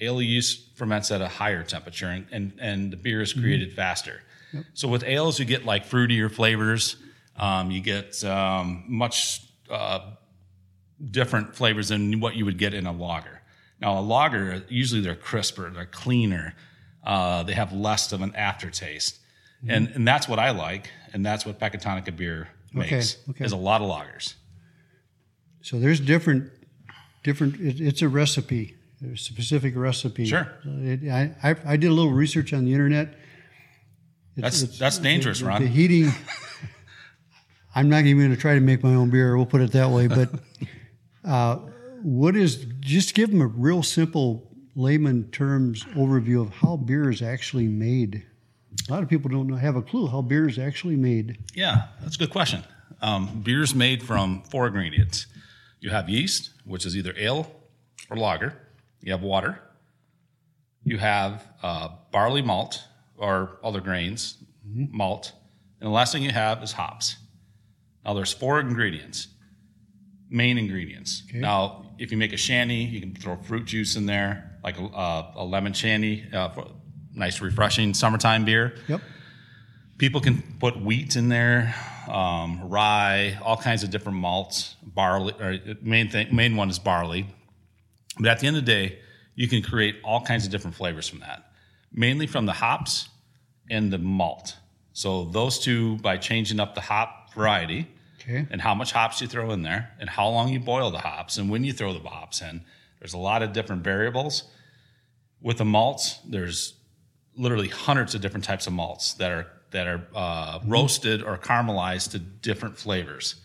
Ale 0.00 0.22
yeast 0.22 0.76
ferments 0.76 1.10
at 1.10 1.20
a 1.20 1.28
higher 1.28 1.62
temperature, 1.62 2.08
and, 2.08 2.26
and, 2.32 2.52
and 2.58 2.92
the 2.92 2.96
beer 2.96 3.20
is 3.20 3.32
created 3.32 3.72
faster. 3.74 4.20
Yep. 4.52 4.64
So 4.74 4.88
with 4.88 5.04
ales, 5.04 5.38
you 5.38 5.44
get 5.44 5.64
like 5.64 5.86
fruitier 5.86 6.30
flavors. 6.30 6.96
Um, 7.36 7.70
you 7.70 7.80
get 7.80 8.22
um, 8.24 8.84
much 8.88 9.42
uh, 9.70 10.00
different 11.10 11.54
flavors 11.54 11.88
than 11.88 12.20
what 12.20 12.34
you 12.34 12.44
would 12.44 12.58
get 12.58 12.74
in 12.74 12.86
a 12.86 12.92
lager. 12.92 13.41
Now, 13.82 13.98
a 13.98 14.00
lager, 14.00 14.62
usually 14.68 15.00
they're 15.00 15.16
crisper, 15.16 15.68
they're 15.70 15.86
cleaner, 15.86 16.54
uh, 17.04 17.42
they 17.42 17.52
have 17.52 17.72
less 17.72 18.12
of 18.12 18.22
an 18.22 18.34
aftertaste. 18.34 19.18
And, 19.68 19.88
and 19.88 20.08
that's 20.08 20.28
what 20.28 20.38
I 20.38 20.50
like, 20.50 20.88
and 21.12 21.24
that's 21.24 21.44
what 21.46 21.60
Pecatonica 21.60 22.16
beer 22.16 22.48
makes, 22.72 23.16
okay. 23.30 23.44
is 23.44 23.52
a 23.52 23.56
lot 23.56 23.80
of 23.80 23.88
lagers. 23.88 24.34
So 25.60 25.78
there's 25.78 26.00
different, 26.00 26.50
different. 27.22 27.60
It, 27.60 27.80
it's 27.80 28.02
a 28.02 28.08
recipe, 28.08 28.74
a 29.04 29.16
specific 29.16 29.74
recipe. 29.76 30.26
Sure. 30.26 30.48
It, 30.64 31.08
I, 31.08 31.34
I 31.44 31.56
I 31.64 31.76
did 31.76 31.90
a 31.90 31.92
little 31.92 32.10
research 32.10 32.52
on 32.52 32.64
the 32.64 32.72
internet. 32.72 33.14
It's- 34.36 34.60
That's- 34.62 34.78
that's 34.78 34.98
dangerous, 34.98 35.38
the, 35.40 35.46
Ron. 35.46 35.62
The 35.62 35.68
heating. 35.68 36.10
I'm 37.74 37.88
not 37.88 38.04
even 38.04 38.18
going 38.18 38.34
to 38.34 38.36
try 38.40 38.54
to 38.54 38.60
make 38.60 38.82
my 38.82 38.94
own 38.94 39.10
beer. 39.10 39.36
We'll 39.36 39.46
put 39.46 39.60
it 39.60 39.72
that 39.72 39.90
way. 39.90 40.06
But 40.08 40.30
uh, 41.24 41.58
what 42.02 42.36
is 42.36 42.66
just 42.80 43.14
give 43.14 43.30
them 43.30 43.40
a 43.40 43.46
real 43.46 43.82
simple 43.82 44.50
layman 44.74 45.30
terms 45.30 45.84
overview 45.94 46.40
of 46.40 46.50
how 46.50 46.76
beer 46.76 47.10
is 47.10 47.22
actually 47.22 47.68
made. 47.68 48.24
A 48.88 48.92
lot 48.92 49.02
of 49.02 49.08
people 49.08 49.30
don't 49.30 49.50
have 49.50 49.76
a 49.76 49.82
clue 49.82 50.06
how 50.06 50.22
beer 50.22 50.48
is 50.48 50.58
actually 50.58 50.96
made. 50.96 51.38
Yeah, 51.54 51.88
that's 52.00 52.16
a 52.16 52.18
good 52.18 52.30
question. 52.30 52.64
Um, 53.00 53.42
beer's 53.42 53.74
made 53.74 54.02
from 54.02 54.42
four 54.44 54.66
ingredients. 54.66 55.26
You 55.80 55.90
have 55.90 56.08
yeast, 56.08 56.50
which 56.64 56.86
is 56.86 56.96
either 56.96 57.12
ale 57.16 57.50
or 58.10 58.16
lager. 58.16 58.56
You 59.00 59.12
have 59.12 59.22
water. 59.22 59.60
You 60.84 60.98
have 60.98 61.46
uh, 61.62 61.88
barley 62.10 62.42
malt 62.42 62.82
or 63.16 63.58
other 63.62 63.80
grains, 63.80 64.38
malt. 64.64 65.32
And 65.80 65.88
the 65.88 65.92
last 65.92 66.12
thing 66.12 66.22
you 66.22 66.30
have 66.30 66.62
is 66.62 66.72
hops. 66.72 67.16
Now, 68.04 68.14
there's 68.14 68.32
four 68.32 68.58
ingredients, 68.60 69.28
main 70.28 70.58
ingredients. 70.58 71.22
Okay. 71.28 71.38
Now, 71.38 71.81
if 71.98 72.10
you 72.10 72.18
make 72.18 72.32
a 72.32 72.36
shandy, 72.36 72.76
you 72.76 73.00
can 73.00 73.14
throw 73.14 73.36
fruit 73.36 73.64
juice 73.64 73.96
in 73.96 74.06
there, 74.06 74.58
like 74.64 74.78
a, 74.78 74.84
uh, 74.84 75.32
a 75.36 75.44
lemon 75.44 75.72
shandy, 75.72 76.24
uh, 76.32 76.48
for 76.50 76.66
nice, 77.14 77.40
refreshing 77.40 77.94
summertime 77.94 78.44
beer. 78.44 78.74
Yep. 78.88 79.00
People 79.98 80.20
can 80.20 80.42
put 80.58 80.80
wheat 80.80 81.16
in 81.16 81.28
there. 81.28 81.74
um, 82.08 82.68
rye, 82.68 83.38
all 83.42 83.56
kinds 83.56 83.82
of 83.82 83.90
different 83.90 84.18
malts, 84.18 84.76
barley. 84.82 85.34
Or 85.40 85.58
main 85.82 86.10
thing, 86.10 86.34
main 86.34 86.56
one 86.56 86.70
is 86.70 86.78
barley. 86.78 87.26
But 88.18 88.28
at 88.28 88.40
the 88.40 88.46
end 88.46 88.56
of 88.56 88.64
the 88.64 88.72
day, 88.72 88.98
you 89.34 89.48
can 89.48 89.62
create 89.62 89.96
all 90.04 90.20
kinds 90.20 90.44
of 90.44 90.50
different 90.50 90.76
flavors 90.76 91.08
from 91.08 91.20
that, 91.20 91.50
mainly 91.92 92.26
from 92.26 92.46
the 92.46 92.52
hops 92.52 93.08
and 93.70 93.92
the 93.92 93.98
malt. 93.98 94.56
So 94.92 95.24
those 95.26 95.58
two, 95.58 95.96
by 95.98 96.18
changing 96.18 96.60
up 96.60 96.74
the 96.74 96.82
hop 96.82 97.32
variety 97.34 97.88
Okay. 98.22 98.46
and 98.50 98.60
how 98.60 98.74
much 98.74 98.92
hops 98.92 99.20
you 99.20 99.26
throw 99.26 99.50
in 99.50 99.62
there, 99.62 99.90
and 99.98 100.08
how 100.08 100.28
long 100.28 100.48
you 100.48 100.60
boil 100.60 100.90
the 100.90 100.98
hops, 100.98 101.38
and 101.38 101.50
when 101.50 101.64
you 101.64 101.72
throw 101.72 101.92
the 101.92 102.08
hops 102.08 102.40
in, 102.40 102.64
there's 102.98 103.14
a 103.14 103.18
lot 103.18 103.42
of 103.42 103.52
different 103.52 103.82
variables. 103.82 104.44
With 105.40 105.58
the 105.58 105.64
malts, 105.64 106.18
there's 106.24 106.74
literally 107.36 107.68
hundreds 107.68 108.14
of 108.14 108.20
different 108.20 108.44
types 108.44 108.66
of 108.66 108.72
malts 108.72 109.14
that 109.14 109.30
are 109.32 109.46
that 109.72 109.86
are 109.86 110.02
uh, 110.14 110.60
roasted 110.66 111.22
or 111.22 111.38
caramelized 111.38 112.10
to 112.12 112.18
different 112.18 112.76
flavors, 112.76 113.36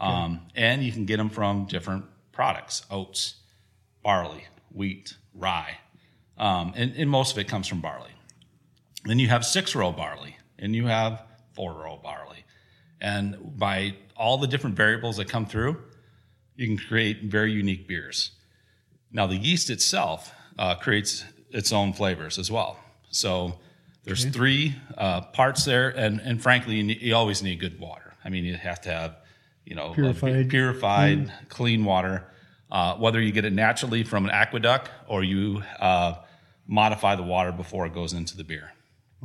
um, 0.00 0.40
and 0.54 0.82
you 0.82 0.92
can 0.92 1.06
get 1.06 1.16
them 1.16 1.30
from 1.30 1.66
different 1.66 2.04
products: 2.32 2.84
oats, 2.90 3.36
barley, 4.02 4.44
wheat, 4.72 5.16
rye, 5.34 5.78
um, 6.36 6.72
and, 6.76 6.94
and 6.96 7.08
most 7.08 7.32
of 7.32 7.38
it 7.38 7.48
comes 7.48 7.66
from 7.66 7.80
barley. 7.80 8.10
Then 9.04 9.18
you 9.18 9.28
have 9.28 9.46
six 9.46 9.74
row 9.74 9.92
barley, 9.92 10.36
and 10.58 10.74
you 10.74 10.86
have 10.86 11.22
four 11.54 11.72
row 11.72 11.98
barley, 12.02 12.44
and 13.00 13.36
by 13.58 13.94
all 14.16 14.38
the 14.38 14.46
different 14.46 14.76
variables 14.76 15.16
that 15.18 15.28
come 15.28 15.46
through, 15.46 15.80
you 16.56 16.66
can 16.66 16.76
create 16.76 17.24
very 17.24 17.52
unique 17.52 17.86
beers. 17.86 18.32
Now, 19.12 19.26
the 19.26 19.36
yeast 19.36 19.70
itself 19.70 20.32
uh, 20.58 20.74
creates 20.74 21.24
its 21.50 21.72
own 21.72 21.92
flavors 21.92 22.38
as 22.38 22.50
well. 22.50 22.78
So 23.10 23.58
there's 24.04 24.24
three 24.24 24.74
uh, 24.96 25.20
parts 25.20 25.64
there, 25.64 25.90
and, 25.90 26.20
and 26.20 26.42
frankly, 26.42 26.76
you, 26.76 26.82
need, 26.82 27.00
you 27.00 27.14
always 27.14 27.42
need 27.42 27.60
good 27.60 27.78
water. 27.78 28.14
I 28.24 28.28
mean, 28.28 28.44
you 28.44 28.54
have 28.54 28.80
to 28.82 28.90
have, 28.90 29.16
you 29.64 29.74
know, 29.76 29.92
Purified. 29.94 30.50
purified, 30.50 31.32
clean 31.48 31.84
water. 31.84 32.24
Uh, 32.70 32.96
whether 32.96 33.18
you 33.18 33.32
get 33.32 33.46
it 33.46 33.52
naturally 33.52 34.04
from 34.04 34.26
an 34.26 34.30
aqueduct 34.30 34.90
or 35.06 35.24
you 35.24 35.62
uh, 35.80 36.14
modify 36.66 37.16
the 37.16 37.22
water 37.22 37.50
before 37.50 37.86
it 37.86 37.94
goes 37.94 38.12
into 38.12 38.36
the 38.36 38.44
beer. 38.44 38.72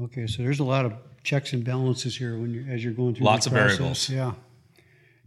Okay, 0.01 0.27
so 0.27 0.44
there's 0.44 0.62
a 0.62 0.63
lot 0.63 0.86
of 0.86 0.94
checks 1.24 1.53
and 1.53 1.63
balances 1.63 2.15
here 2.18 2.38
when 2.38 2.53
you're 2.53 2.68
as 2.74 2.84
you're 2.84 2.94
going 2.94 3.15
through 3.15 3.25
Lots 3.25 3.46
of 3.48 3.53
process. 3.53 3.77
variables. 3.77 4.10
Yeah, 4.10 4.34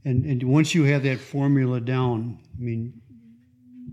and 0.05 0.25
and 0.25 0.43
once 0.45 0.75
you 0.75 0.85
have 0.85 1.03
that 1.05 1.19
formula 1.21 1.81
down, 1.81 2.38
I 2.59 2.61
mean, 2.62 3.00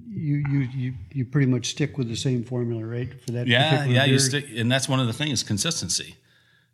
you 0.09 0.43
you 0.49 0.59
you 0.75 0.93
you 1.11 1.25
pretty 1.25 1.47
much 1.47 1.67
stick 1.67 1.97
with 1.97 2.07
the 2.09 2.15
same 2.15 2.43
formula, 2.43 2.85
right? 2.85 3.09
For 3.23 3.31
that. 3.31 3.47
Yeah, 3.47 3.85
yeah, 3.85 4.05
you 4.05 4.19
stick, 4.19 4.45
and 4.55 4.71
that's 4.71 4.87
one 4.89 4.99
of 4.99 5.07
the 5.07 5.13
things: 5.13 5.43
consistency. 5.43 6.15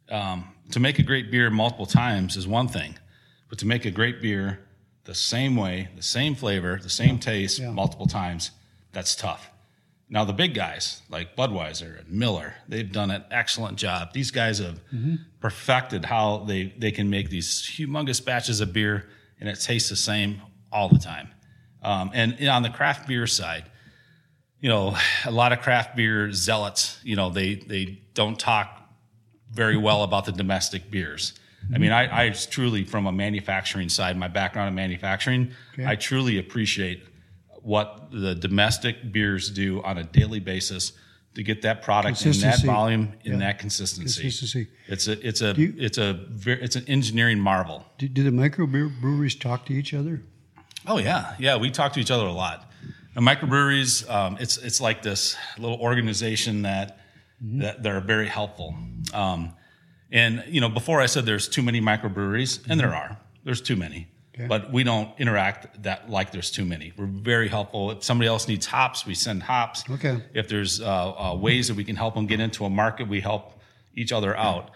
Um, 0.10 0.46
to 0.72 0.80
make 0.80 0.98
a 1.00 1.04
great 1.04 1.30
beer 1.32 1.50
multiple 1.52 1.86
times 1.86 2.36
is 2.36 2.48
one 2.48 2.68
thing, 2.68 2.96
but 3.48 3.60
to 3.60 3.66
make 3.68 3.86
a 3.86 3.92
great 3.92 4.22
beer 4.22 4.60
the 5.04 5.14
same 5.16 5.56
way, 5.56 5.88
the 5.96 6.02
same 6.04 6.34
flavor, 6.36 6.80
the 6.82 6.90
same 6.90 7.20
taste, 7.20 7.60
Yeah. 7.60 7.72
multiple 7.72 8.06
times, 8.08 8.52
that's 8.92 9.16
tough. 9.16 9.50
Now 10.12 10.26
the 10.26 10.34
big 10.34 10.54
guys 10.56 11.02
like 11.10 11.36
Budweiser 11.36 12.00
and 12.00 12.10
Miller, 12.12 12.56
they've 12.68 12.92
done 12.92 13.12
an 13.12 13.24
excellent 13.30 13.78
job. 13.78 14.12
These 14.14 14.32
guys 14.32 14.58
have 14.60 14.80
Mm-hmm. 14.94 15.16
perfected 15.40 16.06
how 16.06 16.40
they 16.48 16.74
they 16.78 16.92
can 16.92 17.10
make 17.10 17.30
these 17.30 17.62
humongous 17.78 18.24
batches 18.24 18.60
of 18.62 18.74
beer, 18.74 19.08
and 19.40 19.48
it 19.48 19.60
tastes 19.60 19.90
the 19.90 19.96
same 19.96 20.42
all 20.72 20.90
the 20.90 21.00
time. 21.00 21.30
Um, 21.84 22.12
and 22.14 22.48
on 22.50 22.64
the 22.64 22.70
craft 22.70 23.08
beer 23.08 23.28
side, 23.28 23.66
you 24.60 24.68
know, 24.70 24.98
a 25.26 25.32
lot 25.32 25.52
of 25.54 25.62
craft 25.62 25.96
beer 25.96 26.32
zealots, 26.34 27.00
you 27.04 27.16
know, 27.16 27.30
they 27.30 27.56
they 27.56 28.02
don't 28.16 28.38
talk 28.40 28.76
very 29.52 29.78
well 29.78 30.04
about 30.04 30.26
the 30.26 30.32
domestic 30.32 30.90
beers. 30.92 31.34
I 31.74 31.78
mean, 31.78 31.92
I, 31.92 32.26
I 32.26 32.30
truly, 32.30 32.84
from 32.86 33.06
a 33.06 33.12
manufacturing 33.12 33.90
side, 33.90 34.18
my 34.18 34.28
background 34.30 34.70
in 34.70 34.76
manufacturing, 34.76 35.52
I 35.86 35.96
truly 35.96 36.38
appreciate 36.40 37.04
what 37.64 38.10
the 38.12 38.36
domestic 38.36 39.12
beers 39.12 39.50
do 39.50 39.82
on 39.84 39.98
a 39.98 40.04
daily 40.04 40.40
basis 40.40 40.94
to 41.36 41.44
get 41.44 41.62
that 41.62 41.82
product 41.84 42.26
in 42.26 42.32
that 42.40 42.62
volume, 42.64 43.14
in 43.24 43.34
Yeah. 43.34 43.38
that 43.40 43.60
consistency. 43.60 44.22
Consistency. 44.22 44.68
It's 44.88 45.08
a 45.08 45.28
it's 45.28 45.42
a 45.42 45.54
you- 45.56 45.76
it's 45.78 45.98
a 45.98 46.20
it's 46.46 46.76
an 46.76 46.86
engineering 46.88 47.40
marvel. 47.40 47.86
Do, 47.98 48.08
do 48.08 48.24
the 48.24 48.32
microbreweries 48.32 49.40
talk 49.40 49.66
to 49.68 49.74
each 49.74 49.94
other? 49.94 50.22
Oh 50.88 50.98
yeah, 50.98 51.36
yeah. 51.40 51.58
We 51.58 51.70
talk 51.72 51.94
to 51.94 52.00
each 52.00 52.12
other 52.12 52.26
a 52.26 52.32
lot. 52.32 52.72
And 53.16 53.26
microbreweries, 53.26 54.10
um, 54.10 54.38
it's 54.40 54.58
it's 54.58 54.82
like 54.82 55.02
this 55.04 55.36
little 55.58 55.80
organization 55.80 56.64
that 56.64 57.00
that 57.42 57.84
they're 57.84 58.02
very 58.02 58.28
helpful. 58.28 58.76
Um, 59.14 59.54
and 60.12 60.44
you 60.48 60.62
know, 60.62 60.70
before 60.70 61.00
I 61.02 61.06
said 61.06 61.26
there's 61.26 61.48
too 61.48 61.62
many 61.62 61.80
microbreweries, 61.82 62.68
and 62.70 62.80
there 62.80 62.96
are. 62.96 63.18
There's 63.44 63.62
too 63.62 63.76
many, 63.76 64.08
Okay. 64.36 64.48
but 64.48 64.72
we 64.72 64.84
don't 64.84 65.10
interact 65.20 65.84
that 65.84 66.10
like 66.10 66.32
there's 66.32 66.52
too 66.52 66.64
many. 66.66 66.94
We're 66.96 67.08
very 67.08 67.48
helpful. 67.48 67.92
If 67.92 68.04
somebody 68.04 68.28
else 68.28 68.48
needs 68.48 68.66
hops, 68.66 69.06
we 69.06 69.16
send 69.16 69.44
hops. 69.44 69.84
Okay. 69.90 70.24
If 70.34 70.48
there's 70.48 70.80
uh, 70.82 70.86
uh, 70.86 71.36
ways 71.36 71.68
that 71.68 71.76
we 71.76 71.84
can 71.84 71.96
help 71.96 72.16
them 72.16 72.28
get 72.28 72.40
into 72.40 72.64
a 72.66 72.70
market, 72.70 73.08
we 73.08 73.22
help 73.22 73.60
each 73.96 74.12
other 74.12 74.38
out. 74.38 74.72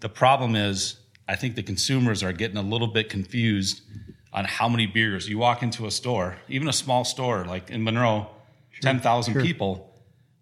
The 0.00 0.08
problem 0.08 0.54
is, 0.54 0.96
I 1.26 1.36
think 1.36 1.54
the 1.56 1.62
consumers 1.62 2.22
are 2.22 2.32
getting 2.32 2.56
a 2.56 2.62
little 2.62 2.86
bit 2.88 3.08
confused 3.08 3.82
on 4.32 4.44
how 4.44 4.68
many 4.68 4.86
beers. 4.86 5.28
You 5.28 5.38
walk 5.38 5.62
into 5.62 5.86
a 5.86 5.90
store, 5.90 6.36
even 6.48 6.68
a 6.68 6.72
small 6.72 7.04
store 7.04 7.44
like 7.44 7.70
in 7.70 7.82
Monroe, 7.82 8.28
10,000 8.82 9.32
sure. 9.34 9.42
people, 9.42 9.92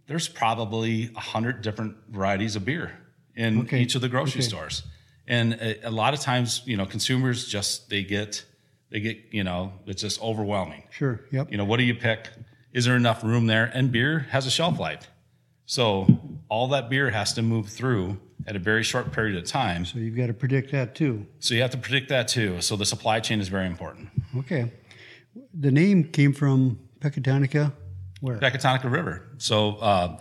there's 0.06 0.28
probably 0.28 1.06
100 1.08 1.62
different 1.62 1.96
varieties 2.08 2.56
of 2.56 2.64
beer 2.64 2.92
in 3.34 3.60
Okay, 3.62 3.80
each 3.80 3.94
of 3.94 4.00
the 4.00 4.08
grocery 4.08 4.40
okay. 4.40 4.48
stores. 4.48 4.82
And 5.26 5.54
a, 5.54 5.88
a 5.88 5.90
lot 5.90 6.14
of 6.14 6.20
times, 6.20 6.62
you 6.64 6.76
know, 6.76 6.86
consumers 6.86 7.46
just, 7.46 7.90
they 7.90 8.02
get, 8.02 8.44
they 8.90 9.00
get, 9.00 9.18
you 9.30 9.44
know, 9.44 9.72
it's 9.86 10.02
just 10.02 10.22
overwhelming. 10.22 10.84
Sure. 10.90 11.20
Yep. 11.30 11.50
You 11.50 11.58
know, 11.58 11.64
what 11.64 11.78
do 11.78 11.84
you 11.84 11.94
pick? 11.94 12.28
Is 12.72 12.84
there 12.84 12.96
enough 12.96 13.22
room 13.22 13.46
there? 13.46 13.70
And 13.74 13.92
beer 13.92 14.20
has 14.30 14.46
a 14.46 14.50
shelf 14.50 14.78
life. 14.78 15.10
So 15.66 16.06
all 16.48 16.68
that 16.68 16.88
beer 16.88 17.10
has 17.10 17.32
to 17.34 17.42
move 17.42 17.68
through 17.68 18.18
at 18.46 18.56
a 18.56 18.58
very 18.58 18.82
short 18.82 19.12
period 19.12 19.36
of 19.36 19.44
time. 19.44 19.84
So 19.84 19.98
you've 19.98 20.16
got 20.16 20.28
to 20.28 20.34
predict 20.34 20.72
that 20.72 20.94
too. 20.94 21.26
So 21.40 21.54
you 21.54 21.60
have 21.60 21.70
to 21.72 21.78
predict 21.78 22.08
that 22.08 22.28
too. 22.28 22.60
So 22.60 22.76
the 22.76 22.86
supply 22.86 23.20
chain 23.20 23.40
is 23.40 23.48
very 23.48 23.66
important. 23.66 24.08
Okay. 24.38 24.72
The 25.52 25.70
name 25.70 26.04
came 26.04 26.32
from 26.32 26.78
Pecatonica. 27.00 27.72
Where? 28.20 28.38
Pecatonica 28.38 28.90
River. 28.90 29.28
So 29.36 29.76
uh, 29.76 30.18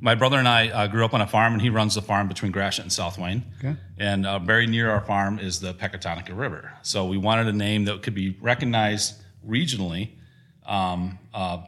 my 0.00 0.14
brother 0.14 0.38
and 0.38 0.46
I 0.48 0.68
uh, 0.68 0.86
grew 0.86 1.04
up 1.04 1.14
on 1.14 1.20
a 1.20 1.26
farm, 1.26 1.52
and 1.52 1.62
he 1.62 1.70
runs 1.70 1.94
the 1.94 2.02
farm 2.02 2.28
between 2.28 2.52
Gratiot 2.52 2.84
and 2.84 2.92
South 2.92 3.18
Wayne. 3.18 3.44
Okay. 3.58 3.76
And 3.98 4.26
uh, 4.26 4.38
very 4.38 4.66
near 4.66 4.90
our 4.90 5.00
farm 5.00 5.38
is 5.38 5.60
the 5.60 5.74
Pecatonica 5.74 6.36
River. 6.36 6.72
So 6.82 7.06
we 7.06 7.18
wanted 7.18 7.46
a 7.48 7.52
name 7.52 7.84
that 7.86 8.02
could 8.02 8.14
be 8.14 8.36
recognized 8.40 9.14
regionally. 9.46 10.10
Um, 10.66 11.18
uh, 11.34 11.62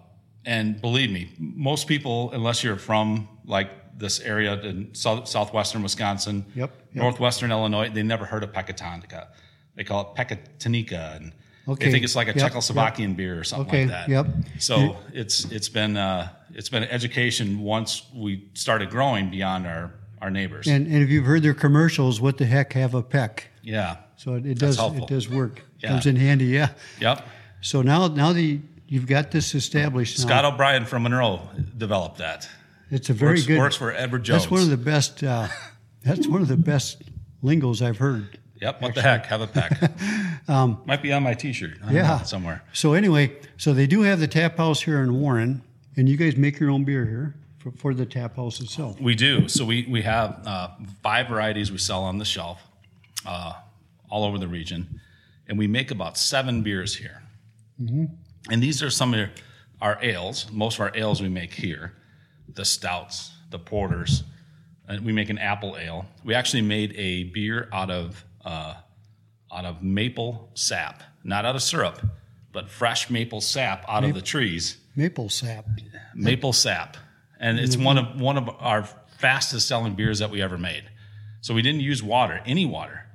and 0.45 0.81
believe 0.81 1.11
me, 1.11 1.33
most 1.39 1.87
people, 1.89 2.31
unless 2.33 2.63
you're 2.65 2.77
from 2.77 3.29
like 3.45 3.71
this 3.99 4.21
area 4.21 4.55
in 4.61 4.95
south, 4.95 5.29
southwestern 5.29 5.83
Wisconsin, 5.83 6.45
Yep, 6.55 6.71
yep. 6.93 6.95
northwestern 6.95 7.51
Illinois, 7.51 7.91
they 7.91 8.03
never 8.03 8.25
heard 8.25 8.43
of 8.43 8.53
Pecatonica. 8.53 9.29
They 9.75 9.85
call 9.85 10.15
it 10.15 10.19
Pecatonica, 10.19 11.17
and 11.17 11.33
Okay, 11.69 11.87
they 11.87 11.93
think 11.93 12.05
it's 12.05 12.17
like 12.17 12.29
a 12.29 12.37
yep, 12.37 12.53
Czechoslovakian 12.53 13.17
beer 13.17 13.39
or 13.39 13.45
something 13.45 13.69
Okay, 13.69 13.83
like 13.83 14.07
that. 14.07 14.09
yep. 14.09 14.27
So 14.59 14.97
it's 15.13 15.45
it's 15.53 15.69
been 15.69 15.97
uh, 15.97 16.31
it's 16.55 16.69
been 16.69 16.85
education 16.85 17.61
once 17.61 18.03
we 18.15 18.49
started 18.55 18.91
growing 18.91 19.31
beyond 19.31 19.67
our 19.67 19.93
our 20.21 20.31
neighbors. 20.31 20.67
And, 20.67 20.87
and 20.87 21.03
if 21.03 21.09
you've 21.09 21.25
heard 21.25 21.43
their 21.43 21.55
commercials, 21.55 22.21
what 22.21 22.37
the 22.39 22.45
heck 22.45 22.75
have 22.75 22.95
a 22.95 23.03
peck? 23.03 23.49
yeah. 23.63 23.97
So 24.17 24.35
it, 24.35 24.45
it 24.45 24.59
does 24.59 24.77
helpful. 24.77 25.05
it 25.05 25.09
does 25.09 25.31
work. 25.31 25.63
Yeah. 25.79 25.89
Comes 25.91 26.05
in 26.05 26.15
handy, 26.17 26.45
yeah. 26.47 26.73
Yep. 27.01 27.27
So 27.63 27.81
now 27.81 28.09
now 28.09 28.35
the 28.35 28.61
you've 28.87 29.07
got 29.07 29.31
this 29.31 29.55
established. 29.55 30.19
now, 30.19 30.27
Scott 30.27 30.45
O'Brien 30.45 30.85
from 30.85 31.05
Monroe 31.05 31.49
developed 31.79 32.19
that. 32.19 32.47
it's 32.91 33.09
a 33.09 33.15
very 33.15 33.33
works, 33.33 33.47
good. 33.47 33.59
works 33.59 33.77
for 33.77 33.95
Edward 33.95 34.25
Jones. 34.25 34.43
That's 34.43 34.51
one 34.51 34.61
of 34.61 34.69
the 34.69 34.77
best. 34.77 35.23
Uh, 35.25 35.49
that's 36.03 36.27
one 36.27 36.43
of 36.43 36.49
the 36.49 36.57
best 36.59 37.03
lingos 37.43 37.81
I've 37.81 37.97
heard. 37.97 38.39
Yep. 38.61 38.83
What 38.83 38.95
the 38.95 39.01
heck? 39.03 39.25
Have 39.27 39.41
a 39.41 39.47
peck. 39.47 39.81
Might 40.87 41.01
be 41.03 41.13
on 41.13 41.23
my 41.23 41.33
T-shirt. 41.33 41.79
Um, 41.83 41.95
Yeah. 41.95 42.19
know, 42.19 42.25
somewhere. 42.25 42.63
So 42.75 42.93
anyway, 42.93 43.37
so 43.57 43.73
they 43.73 43.87
do 43.87 44.03
have 44.03 44.21
the 44.21 44.27
tap 44.29 44.59
house 44.59 44.83
here 44.83 45.01
in 45.01 45.19
Warren, 45.19 45.63
and 45.97 46.09
you 46.09 46.17
guys 46.17 46.37
make 46.37 46.59
your 46.61 46.71
own 46.71 46.85
beer 46.85 47.05
here 47.05 47.35
for, 47.59 47.71
for 47.73 47.95
the 47.95 48.07
tap 48.07 48.37
house 48.37 48.61
itself. 48.61 49.01
We 49.01 49.15
do. 49.15 49.49
So 49.49 49.65
we 49.65 49.87
we 49.89 50.03
have 50.03 50.47
uh, 50.47 50.69
five 51.03 51.29
varieties 51.29 51.71
we 51.71 51.79
sell 51.79 52.03
on 52.03 52.19
the 52.19 52.25
shelf, 52.25 52.61
uh, 53.27 53.55
all 54.09 54.25
over 54.25 54.39
the 54.39 54.49
region, 54.49 55.01
and 55.49 55.59
we 55.59 55.67
make 55.67 55.91
about 55.91 56.17
seven 56.17 56.63
beers 56.63 56.97
here. 56.97 57.23
And 58.51 58.63
these 58.63 58.83
are 58.83 58.91
some 58.91 59.15
of 59.15 59.31
our 59.81 59.99
ales. 60.03 60.51
Most 60.53 60.75
of 60.75 60.81
our 60.83 60.93
ales 60.95 61.23
we 61.23 61.29
make 61.29 61.53
here, 61.53 61.95
the 62.55 62.65
stouts, 62.65 63.33
the 63.51 63.59
porters, 63.59 64.23
and 64.89 65.05
we 65.05 65.13
make 65.13 65.31
an 65.31 65.39
apple 65.39 65.77
ale. 65.79 66.07
We 66.25 66.35
actually 66.35 66.63
made 66.63 66.95
a 66.97 67.25
beer 67.25 67.69
out 67.73 67.91
of 67.91 68.25
uh, 68.45 68.75
out 69.53 69.65
of 69.65 69.83
maple 69.83 70.51
sap, 70.55 71.03
not 71.25 71.45
out 71.45 71.57
of 71.57 71.63
syrup, 71.63 72.01
but 72.53 72.69
fresh 72.71 73.11
maple 73.11 73.41
sap 73.41 73.85
out 73.89 74.05
of 74.05 74.15
the 74.15 74.23
trees 74.23 74.77
Maple 74.97 75.29
sap. 75.29 75.65
maple 76.15 76.53
sap, 76.53 76.97
and 77.39 77.59
it's 77.61 77.77
one 77.77 77.97
of 77.99 78.21
one 78.21 78.37
of 78.37 78.49
our 78.59 78.85
fastest 79.19 79.69
selling 79.69 79.95
beers 79.95 80.19
that 80.19 80.31
we 80.31 80.43
ever 80.43 80.59
made. 80.59 80.85
So 81.43 81.55
we 81.55 81.63
didn't 81.63 81.81
use 81.81 82.03
water, 82.03 82.41
any 82.45 82.67
water. 82.67 83.07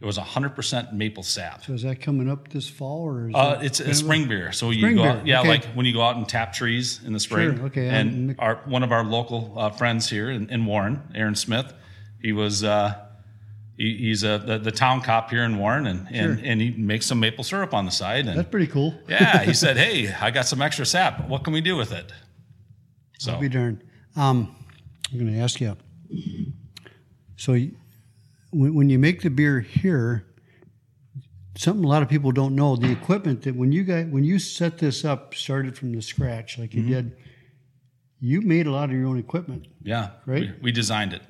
It 0.00 0.06
was 0.06 0.18
100% 0.18 0.92
maple 0.92 1.22
sap. 1.22 1.64
So 1.64 1.72
is 1.72 1.82
that 1.82 2.00
coming 2.00 2.30
up 2.30 2.48
this 2.48 2.68
fall 2.68 3.02
or? 3.02 3.28
Is 3.30 3.34
Uh, 3.34 3.58
it 3.62 3.66
it's 3.66 3.80
a 3.80 3.94
spring 3.94 4.28
beer. 4.28 4.52
So 4.52 4.70
you 4.70 4.80
Spring 4.80 4.96
go 4.96 5.02
beer, 5.02 5.10
out, 5.12 5.26
yeah, 5.26 5.40
okay. 5.40 5.48
like 5.48 5.64
when 5.74 5.86
you 5.86 5.92
go 5.94 6.02
out 6.02 6.16
and 6.16 6.28
tap 6.28 6.52
trees 6.52 7.00
in 7.04 7.12
the 7.14 7.20
spring. 7.20 7.56
Sure, 7.56 7.66
okay, 7.66 7.88
And 7.88 8.30
I'm- 8.30 8.36
our 8.38 8.56
one 8.66 8.82
of 8.82 8.92
our 8.92 9.02
local 9.04 9.54
uh, 9.56 9.70
friends 9.70 10.08
here 10.10 10.30
in, 10.30 10.48
in 10.50 10.66
Warren, 10.66 11.00
Aaron 11.14 11.34
Smith, 11.34 11.72
he 12.20 12.32
was 12.32 12.62
uh, 12.64 12.94
he, 13.76 13.96
he's 13.96 14.22
a 14.24 14.38
the, 14.38 14.58
the 14.58 14.70
town 14.72 15.00
cop 15.00 15.30
here 15.30 15.42
in 15.44 15.58
Warren, 15.58 15.86
and 15.86 16.06
and, 16.10 16.38
Sure. 16.38 16.46
and 16.46 16.60
he 16.60 16.70
makes 16.70 17.06
some 17.06 17.18
maple 17.20 17.42
syrup 17.44 17.74
on 17.74 17.84
the 17.84 17.90
side. 17.90 18.26
And 18.26 18.38
That's 18.38 18.48
pretty 18.50 18.68
cool. 18.68 18.94
yeah, 19.08 19.42
he 19.42 19.52
said, 19.64 19.76
"Hey, 19.76 20.12
I 20.12 20.30
got 20.30 20.46
some 20.46 20.62
extra 20.62 20.86
sap. 20.86 21.28
What 21.28 21.44
can 21.44 21.52
we 21.52 21.60
do 21.60 21.76
with 21.76 21.92
it?" 21.92 22.12
So 23.18 23.32
I'll 23.32 23.40
be 23.40 23.48
darned. 23.48 23.82
Um, 24.16 24.54
I'm 25.12 25.18
going 25.18 25.32
to 25.32 25.38
ask 25.40 25.60
you. 25.60 25.76
So, 27.36 27.52
when, 28.50 28.74
when 28.74 28.88
you 28.90 28.98
make 28.98 29.22
the 29.22 29.30
beer 29.30 29.60
here, 29.60 30.24
something 31.56 31.84
a 31.84 31.88
lot 31.88 32.02
of 32.02 32.08
people 32.08 32.32
don't 32.32 32.54
know: 32.54 32.76
the 32.76 32.90
equipment 32.92 33.42
that 33.42 33.56
when 33.56 33.72
you 33.72 33.84
got 33.84 34.08
when 34.08 34.24
you 34.24 34.38
set 34.38 34.78
this 34.78 35.04
up, 35.04 35.34
started 35.34 35.76
from 35.76 35.92
the 35.92 36.02
scratch, 36.02 36.58
like 36.58 36.74
you 36.74 36.82
Mm-hmm. 36.82 36.92
did. 36.92 37.16
You 38.20 38.40
made 38.40 38.66
a 38.66 38.70
lot 38.70 38.84
of 38.88 38.92
your 38.96 39.06
own 39.06 39.18
equipment. 39.18 39.66
Yeah, 39.82 40.10
Right? 40.24 40.42
We, 40.42 40.52
we 40.62 40.72
designed 40.72 41.12
it. 41.12 41.20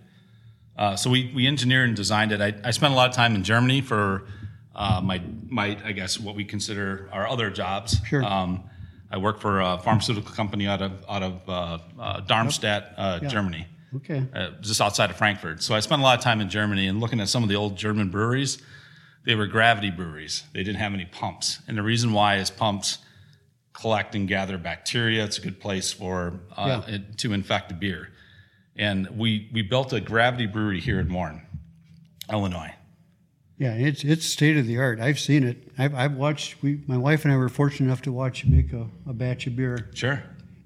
Uh, 0.76 0.96
so 0.96 1.08
we, 1.10 1.30
we 1.34 1.46
engineered 1.46 1.86
and 1.88 1.96
designed 1.96 2.32
it. 2.32 2.40
I, 2.40 2.54
I 2.64 2.70
spent 2.72 2.92
a 2.92 2.96
lot 2.96 3.08
of 3.08 3.14
time 3.14 3.34
in 3.34 3.44
Germany 3.44 3.80
for 3.80 4.24
uh, 4.74 5.00
my 5.02 5.22
my 5.48 5.78
I 5.84 5.92
guess 5.92 6.18
what 6.18 6.34
we 6.34 6.44
consider 6.44 7.08
our 7.12 7.28
other 7.28 7.48
jobs. 7.50 7.96
Sure. 8.08 8.24
Um, 8.24 8.64
I 9.10 9.18
work 9.18 9.38
for 9.40 9.60
a 9.60 9.78
pharmaceutical 9.78 10.32
company 10.34 10.66
out 10.66 10.82
of 10.82 10.92
out 11.08 11.22
of 11.22 11.48
uh, 11.48 11.78
uh, 12.00 12.20
Darmstadt, 12.20 12.92
uh, 12.96 13.20
Germany, 13.20 13.68
Okay. 13.96 14.24
uh, 14.34 14.50
just 14.60 14.80
outside 14.80 15.10
of 15.10 15.16
Frankfurt. 15.16 15.62
So 15.62 15.74
I 15.76 15.80
spent 15.80 16.00
a 16.00 16.04
lot 16.04 16.18
of 16.18 16.24
time 16.24 16.40
in 16.40 16.48
Germany 16.50 16.88
and 16.88 16.98
looking 17.00 17.20
at 17.20 17.28
some 17.28 17.44
of 17.44 17.48
the 17.48 17.54
old 17.54 17.76
German 17.76 18.10
breweries. 18.10 18.60
They 19.24 19.36
were 19.36 19.46
gravity 19.46 19.90
breweries. 19.90 20.42
They 20.52 20.64
didn't 20.64 20.80
have 20.80 20.92
any 20.92 21.04
pumps, 21.06 21.60
and 21.68 21.78
the 21.78 21.82
reason 21.82 22.12
why 22.12 22.36
is 22.38 22.50
pumps 22.50 22.98
collect 23.72 24.14
and 24.16 24.26
gather 24.28 24.58
bacteria. 24.58 25.24
It's 25.24 25.38
a 25.38 25.40
good 25.40 25.60
place 25.60 25.92
for 25.92 26.40
uh, 26.56 26.82
Yeah. 26.88 26.94
it, 26.96 27.18
to 27.18 27.32
infect 27.32 27.68
the 27.68 27.74
beer. 27.74 28.10
And 28.76 29.08
we 29.16 29.48
we 29.52 29.62
built 29.62 29.92
a 29.92 30.00
gravity 30.00 30.46
brewery 30.46 30.80
here 30.80 30.98
in 31.00 31.12
Warren, 31.12 31.42
Illinois. 32.32 32.74
Yeah, 33.56 33.74
it's 33.74 34.02
it's 34.02 34.26
state 34.26 34.56
of 34.56 34.66
the 34.66 34.78
art. 34.78 34.98
I've 35.00 35.20
seen 35.20 35.44
it. 35.44 35.70
I've, 35.78 35.94
I've 35.94 36.14
watched. 36.14 36.60
We, 36.62 36.80
my 36.86 36.96
wife 36.98 37.24
and 37.24 37.32
I 37.32 37.36
were 37.36 37.48
fortunate 37.48 37.86
enough 37.86 38.02
to 38.02 38.12
watch 38.12 38.42
you 38.44 38.50
make 38.50 38.72
a, 38.72 38.86
a 39.08 39.12
batch 39.12 39.46
of 39.46 39.54
beer. 39.56 39.90
Sure. 39.94 40.22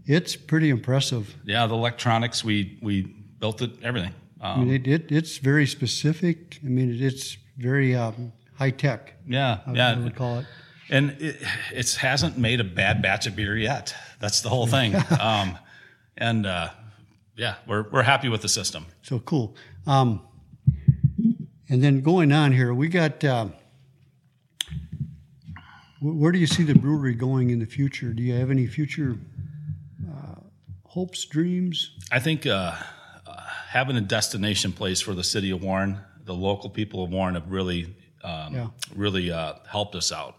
It's 0.06 0.36
pretty 0.36 0.70
impressive. 0.70 1.36
Yeah, 1.44 1.66
the 1.66 1.74
electronics 1.74 2.42
we 2.42 2.78
we 2.80 3.02
built 3.02 3.60
it 3.60 3.72
everything. 3.82 4.14
I 4.40 4.52
Um, 4.54 4.60
mean, 4.66 4.74
it, 4.74 4.86
it 4.88 5.12
it's 5.12 5.36
very 5.36 5.66
specific. 5.66 6.58
I 6.64 6.68
mean, 6.68 6.90
it, 6.90 7.02
it's 7.02 7.36
very 7.58 7.94
um, 7.94 8.32
high 8.54 8.70
tech. 8.70 9.14
yeah, 9.26 9.58
I, 9.66 9.72
yeah. 9.72 9.90
I 9.90 9.98
would 9.98 10.14
call 10.16 10.38
it. 10.38 10.46
and 10.88 11.10
it, 11.20 11.42
it 11.74 11.94
hasn't 11.96 12.38
made 12.38 12.60
a 12.60 12.64
bad 12.64 13.02
batch 13.02 13.26
of 13.26 13.36
beer 13.36 13.54
yet. 13.58 13.94
That's 14.18 14.40
the 14.40 14.48
whole 14.48 14.66
thing. 14.66 14.94
um, 15.20 15.58
and 16.16 16.46
uh, 16.46 16.70
yeah, 17.38 17.54
we're 17.66 17.88
we're 17.90 18.02
happy 18.02 18.28
with 18.28 18.42
the 18.42 18.48
system. 18.48 18.84
So 19.02 19.20
cool. 19.20 19.56
Um, 19.86 20.20
and 21.70 21.82
then 21.82 22.00
going 22.02 22.32
on 22.32 22.52
here, 22.52 22.74
we 22.74 22.88
got. 22.88 23.24
Uh, 23.24 23.48
where 26.00 26.30
do 26.30 26.38
you 26.38 26.46
see 26.46 26.62
the 26.62 26.74
brewery 26.74 27.14
going 27.14 27.50
in 27.50 27.58
the 27.58 27.66
future? 27.66 28.12
Do 28.12 28.22
you 28.22 28.34
have 28.34 28.50
any 28.50 28.66
future 28.66 29.16
uh, 30.08 30.40
hopes, 30.84 31.24
dreams? 31.24 31.90
I 32.12 32.20
think 32.20 32.46
uh, 32.46 32.74
uh, 33.26 33.36
having 33.68 33.96
a 33.96 34.00
destination 34.00 34.72
place 34.72 35.00
for 35.00 35.12
the 35.14 35.24
city 35.24 35.50
of 35.50 35.60
Warren, 35.62 35.98
the 36.24 36.34
local 36.34 36.70
people 36.70 37.02
of 37.02 37.10
Warren 37.10 37.34
have 37.34 37.50
really, 37.50 37.96
um, 38.22 38.54
Yeah. 38.54 38.66
really 38.94 39.32
uh, 39.32 39.54
helped 39.68 39.96
us 39.96 40.12
out. 40.12 40.36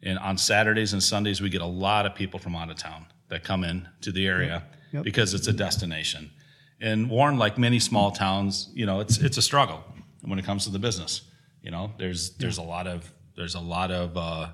And 0.00 0.16
on 0.20 0.38
Saturdays 0.38 0.92
and 0.92 1.02
Sundays, 1.02 1.40
we 1.40 1.50
get 1.50 1.60
a 1.60 1.66
lot 1.66 2.06
of 2.06 2.14
people 2.14 2.38
from 2.38 2.54
out 2.54 2.70
of 2.70 2.76
town 2.76 3.06
that 3.30 3.42
come 3.42 3.64
in 3.64 3.88
to 4.02 4.12
the 4.12 4.28
area 4.28 4.62
Yep. 4.92 5.04
because 5.04 5.34
it's 5.34 5.48
a 5.48 5.52
destination. 5.52 6.30
And 6.80 7.10
Warren, 7.10 7.38
like 7.38 7.58
many 7.58 7.78
small 7.78 8.10
towns, 8.10 8.70
you 8.72 8.86
know, 8.86 9.00
it's 9.00 9.18
it's 9.18 9.36
a 9.36 9.42
struggle 9.42 9.84
when 10.22 10.38
it 10.38 10.44
comes 10.44 10.64
to 10.64 10.70
the 10.70 10.78
business. 10.78 11.22
You 11.62 11.70
know, 11.70 11.92
there's 11.98 12.30
there's 12.36 12.58
a 12.58 12.62
lot 12.62 12.86
of 12.86 13.12
there's 13.36 13.54
a 13.54 13.60
lot 13.60 13.90
of 13.90 14.16
uh, 14.16 14.48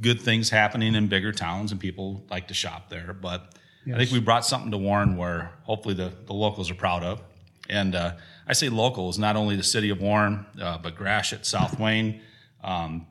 good 0.00 0.20
things 0.20 0.50
happening 0.50 0.94
in 0.94 1.06
bigger 1.06 1.32
towns, 1.32 1.72
and 1.72 1.80
people 1.80 2.24
like 2.30 2.48
to 2.48 2.54
shop 2.54 2.90
there. 2.90 3.12
But 3.12 3.54
I 3.92 3.98
think 3.98 4.10
we 4.12 4.20
brought 4.20 4.46
something 4.46 4.70
to 4.70 4.78
Warren 4.78 5.16
where 5.16 5.52
hopefully 5.62 5.94
the, 5.94 6.12
the 6.26 6.32
locals 6.32 6.70
are 6.70 6.74
proud 6.74 7.02
of. 7.02 7.20
And 7.68 7.94
uh, 7.94 8.14
I 8.46 8.52
say 8.54 8.68
locals, 8.68 9.18
not 9.18 9.36
only 9.36 9.56
the 9.56 9.62
city 9.62 9.90
of 9.90 10.00
Warren, 10.00 10.46
uh, 10.60 10.78
but 10.78 10.96
Gratiot, 10.96 11.44
South 11.46 11.78
Wayne, 11.78 12.20
um, 12.62 13.06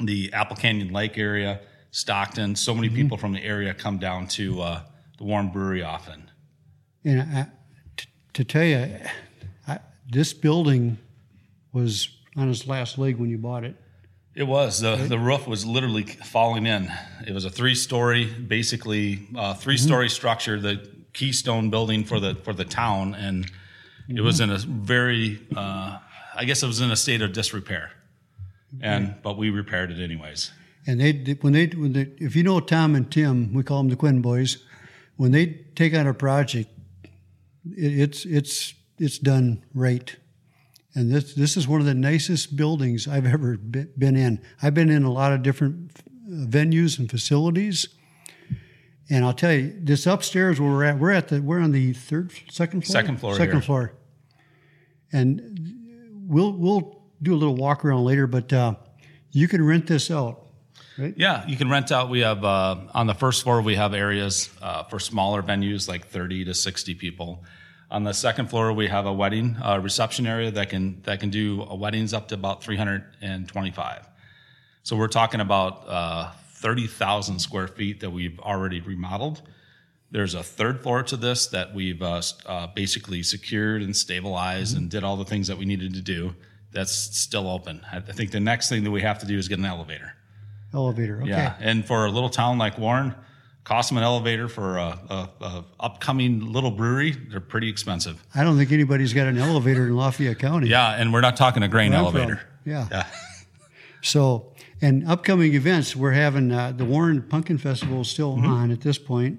the 0.00 0.32
Apple 0.32 0.56
Canyon 0.56 0.92
Lake 0.92 1.18
area, 1.18 1.60
Stockton. 1.90 2.56
So 2.56 2.74
many 2.74 2.88
people 2.88 3.16
from 3.16 3.32
the 3.32 3.42
area 3.42 3.74
come 3.74 3.98
down 3.98 4.28
to 4.28 4.60
uh, 4.62 4.82
the 5.22 5.28
Warren 5.28 5.48
Brewery 5.50 5.82
often. 5.84 6.30
And 7.04 7.22
I, 7.22 7.46
t- 7.96 8.08
to 8.34 8.44
tell 8.44 8.64
you, 8.64 8.98
I, 9.68 9.78
this 10.10 10.32
building 10.32 10.98
was 11.72 12.08
on 12.36 12.50
its 12.50 12.66
last 12.66 12.98
leg 12.98 13.18
when 13.18 13.30
you 13.30 13.38
bought 13.38 13.62
it. 13.62 13.76
It 14.34 14.44
was 14.44 14.80
the 14.80 14.96
the 14.96 15.18
roof 15.18 15.46
was 15.46 15.66
literally 15.66 16.04
falling 16.04 16.66
in. 16.66 16.90
It 17.26 17.32
was 17.32 17.44
a 17.44 17.50
three 17.50 17.74
story, 17.74 18.24
basically 18.24 19.28
uh, 19.36 19.54
three 19.54 19.76
story 19.76 20.08
structure, 20.08 20.58
the 20.58 20.88
keystone 21.12 21.68
building 21.68 22.02
for 22.04 22.18
the 22.18 22.34
for 22.36 22.54
the 22.54 22.64
town, 22.64 23.14
and 23.14 23.50
it 24.08 24.22
was 24.22 24.40
in 24.40 24.50
a 24.50 24.56
very, 24.58 25.38
uh, 25.54 25.98
I 26.34 26.44
guess 26.46 26.62
it 26.62 26.66
was 26.66 26.80
in 26.80 26.90
a 26.90 26.96
state 26.96 27.20
of 27.20 27.34
disrepair, 27.34 27.92
and 28.80 29.14
but 29.22 29.36
we 29.36 29.50
repaired 29.50 29.90
it 29.90 30.02
anyways. 30.02 30.50
And 30.86 30.98
they 30.98 31.12
when 31.42 31.52
they 31.52 31.66
when 31.66 31.92
they 31.92 32.08
if 32.16 32.34
you 32.34 32.42
know 32.42 32.58
Tom 32.60 32.94
and 32.94 33.12
Tim, 33.12 33.52
we 33.52 33.62
call 33.62 33.78
them 33.78 33.90
the 33.90 33.96
Quinn 33.96 34.22
boys. 34.22 34.64
When 35.16 35.32
they 35.32 35.64
take 35.74 35.94
on 35.94 36.06
a 36.06 36.14
project, 36.14 36.70
it, 37.64 38.00
it's 38.00 38.24
it's 38.24 38.74
it's 38.98 39.18
done 39.18 39.64
right. 39.74 40.14
And 40.94 41.10
this 41.12 41.34
this 41.34 41.56
is 41.56 41.66
one 41.68 41.80
of 41.80 41.86
the 41.86 41.94
nicest 41.94 42.56
buildings 42.56 43.08
I've 43.08 43.26
ever 43.26 43.56
been 43.56 44.16
in. 44.16 44.40
I've 44.62 44.74
been 44.74 44.90
in 44.90 45.04
a 45.04 45.12
lot 45.12 45.32
of 45.32 45.42
different 45.42 45.92
venues 46.28 46.98
and 46.98 47.10
facilities. 47.10 47.88
And 49.10 49.24
I'll 49.24 49.34
tell 49.34 49.52
you, 49.52 49.74
this 49.78 50.06
upstairs 50.06 50.58
where 50.58 50.70
we're 50.70 50.84
at, 50.84 50.98
we're 50.98 51.10
at 51.10 51.28
the 51.28 51.42
we're 51.42 51.60
on 51.60 51.72
the 51.72 51.92
third, 51.92 52.32
second 52.50 52.82
floor, 52.86 52.92
Second 52.92 53.20
floor 53.20 53.34
second 53.36 53.54
here. 53.56 53.62
floor. 53.62 53.92
And 55.12 56.22
we'll 56.26 56.52
we'll 56.52 57.02
do 57.20 57.34
a 57.34 57.36
little 57.36 57.56
walk 57.56 57.84
around 57.84 58.04
later, 58.04 58.26
but 58.26 58.52
uh, 58.52 58.74
you 59.30 59.48
can 59.48 59.64
rent 59.64 59.86
this 59.86 60.10
out. 60.10 60.41
Yeah, 60.98 61.46
you 61.46 61.56
can 61.56 61.70
rent 61.70 61.90
out. 61.90 62.10
We 62.10 62.20
have 62.20 62.44
uh, 62.44 62.76
on 62.94 63.06
the 63.06 63.14
first 63.14 63.42
floor 63.42 63.62
we 63.62 63.76
have 63.76 63.94
areas 63.94 64.50
uh, 64.60 64.84
for 64.84 64.98
smaller 64.98 65.42
venues 65.42 65.88
like 65.88 66.08
30 66.08 66.46
to 66.46 66.54
60 66.54 66.94
people. 66.96 67.44
On 67.90 68.04
the 68.04 68.12
second 68.12 68.48
floor 68.48 68.72
we 68.72 68.88
have 68.88 69.06
a 69.06 69.12
wedding 69.12 69.56
uh, 69.62 69.78
reception 69.82 70.26
area 70.26 70.50
that 70.50 70.70
can 70.70 71.00
that 71.02 71.20
can 71.20 71.30
do 71.30 71.62
uh, 71.62 71.74
weddings 71.74 72.12
up 72.12 72.28
to 72.28 72.34
about 72.34 72.62
325. 72.62 74.08
So 74.82 74.96
we're 74.96 75.08
talking 75.08 75.40
about 75.40 75.84
uh, 75.86 76.30
30,000 76.54 77.38
square 77.38 77.68
feet 77.68 78.00
that 78.00 78.10
we've 78.10 78.38
already 78.40 78.80
remodeled. 78.80 79.42
There's 80.10 80.34
a 80.34 80.42
third 80.42 80.82
floor 80.82 81.02
to 81.04 81.16
this 81.16 81.46
that 81.48 81.74
we've 81.74 82.02
uh, 82.02 82.22
basically 82.74 83.22
secured 83.22 83.82
and 83.82 83.96
stabilized 83.96 84.76
and 84.76 84.90
did 84.90 85.04
all 85.04 85.16
the 85.16 85.24
things 85.24 85.48
that 85.48 85.56
we 85.56 85.64
needed 85.64 85.94
to 85.94 86.02
do. 86.02 86.34
That's 86.70 86.92
still 86.92 87.48
open. 87.48 87.84
I 87.90 88.00
think 88.00 88.30
the 88.30 88.40
next 88.40 88.68
thing 88.68 88.84
that 88.84 88.90
we 88.90 89.02
have 89.02 89.18
to 89.20 89.26
do 89.26 89.38
is 89.38 89.48
get 89.48 89.58
an 89.58 89.64
elevator. 89.64 90.14
Elevator. 90.74 91.20
Okay. 91.22 91.30
Yeah, 91.30 91.54
and 91.60 91.84
for 91.84 92.06
a 92.06 92.10
little 92.10 92.30
town 92.30 92.58
like 92.58 92.78
Warren, 92.78 93.14
cost 93.64 93.88
them 93.90 93.98
an 93.98 94.04
elevator 94.04 94.48
for 94.48 94.78
a, 94.78 94.98
a, 95.08 95.28
a 95.40 95.64
upcoming 95.80 96.52
little 96.52 96.70
brewery. 96.70 97.12
They're 97.12 97.40
pretty 97.40 97.68
expensive. 97.68 98.22
I 98.34 98.42
don't 98.42 98.56
think 98.56 98.72
anybody's 98.72 99.12
got 99.12 99.26
an 99.26 99.38
elevator 99.38 99.86
in 99.86 99.96
Lafayette 99.96 100.38
County. 100.38 100.68
Yeah, 100.68 100.90
and 101.00 101.12
we're 101.12 101.20
not 101.20 101.36
talking 101.36 101.62
a 101.62 101.68
grain 101.68 101.92
from. 101.92 102.00
elevator. 102.00 102.40
Yeah. 102.64 102.88
Yeah. 102.90 103.06
So, 104.04 104.52
and 104.80 105.06
upcoming 105.08 105.54
events, 105.54 105.94
we're 105.94 106.10
having 106.12 106.50
uh, 106.50 106.72
the 106.72 106.84
Warren 106.84 107.22
Pumpkin 107.22 107.56
Festival 107.58 108.00
is 108.00 108.08
still 108.08 108.34
Mm-hmm. 108.36 108.46
on 108.52 108.70
at 108.72 108.80
this 108.80 108.98
point. 108.98 109.38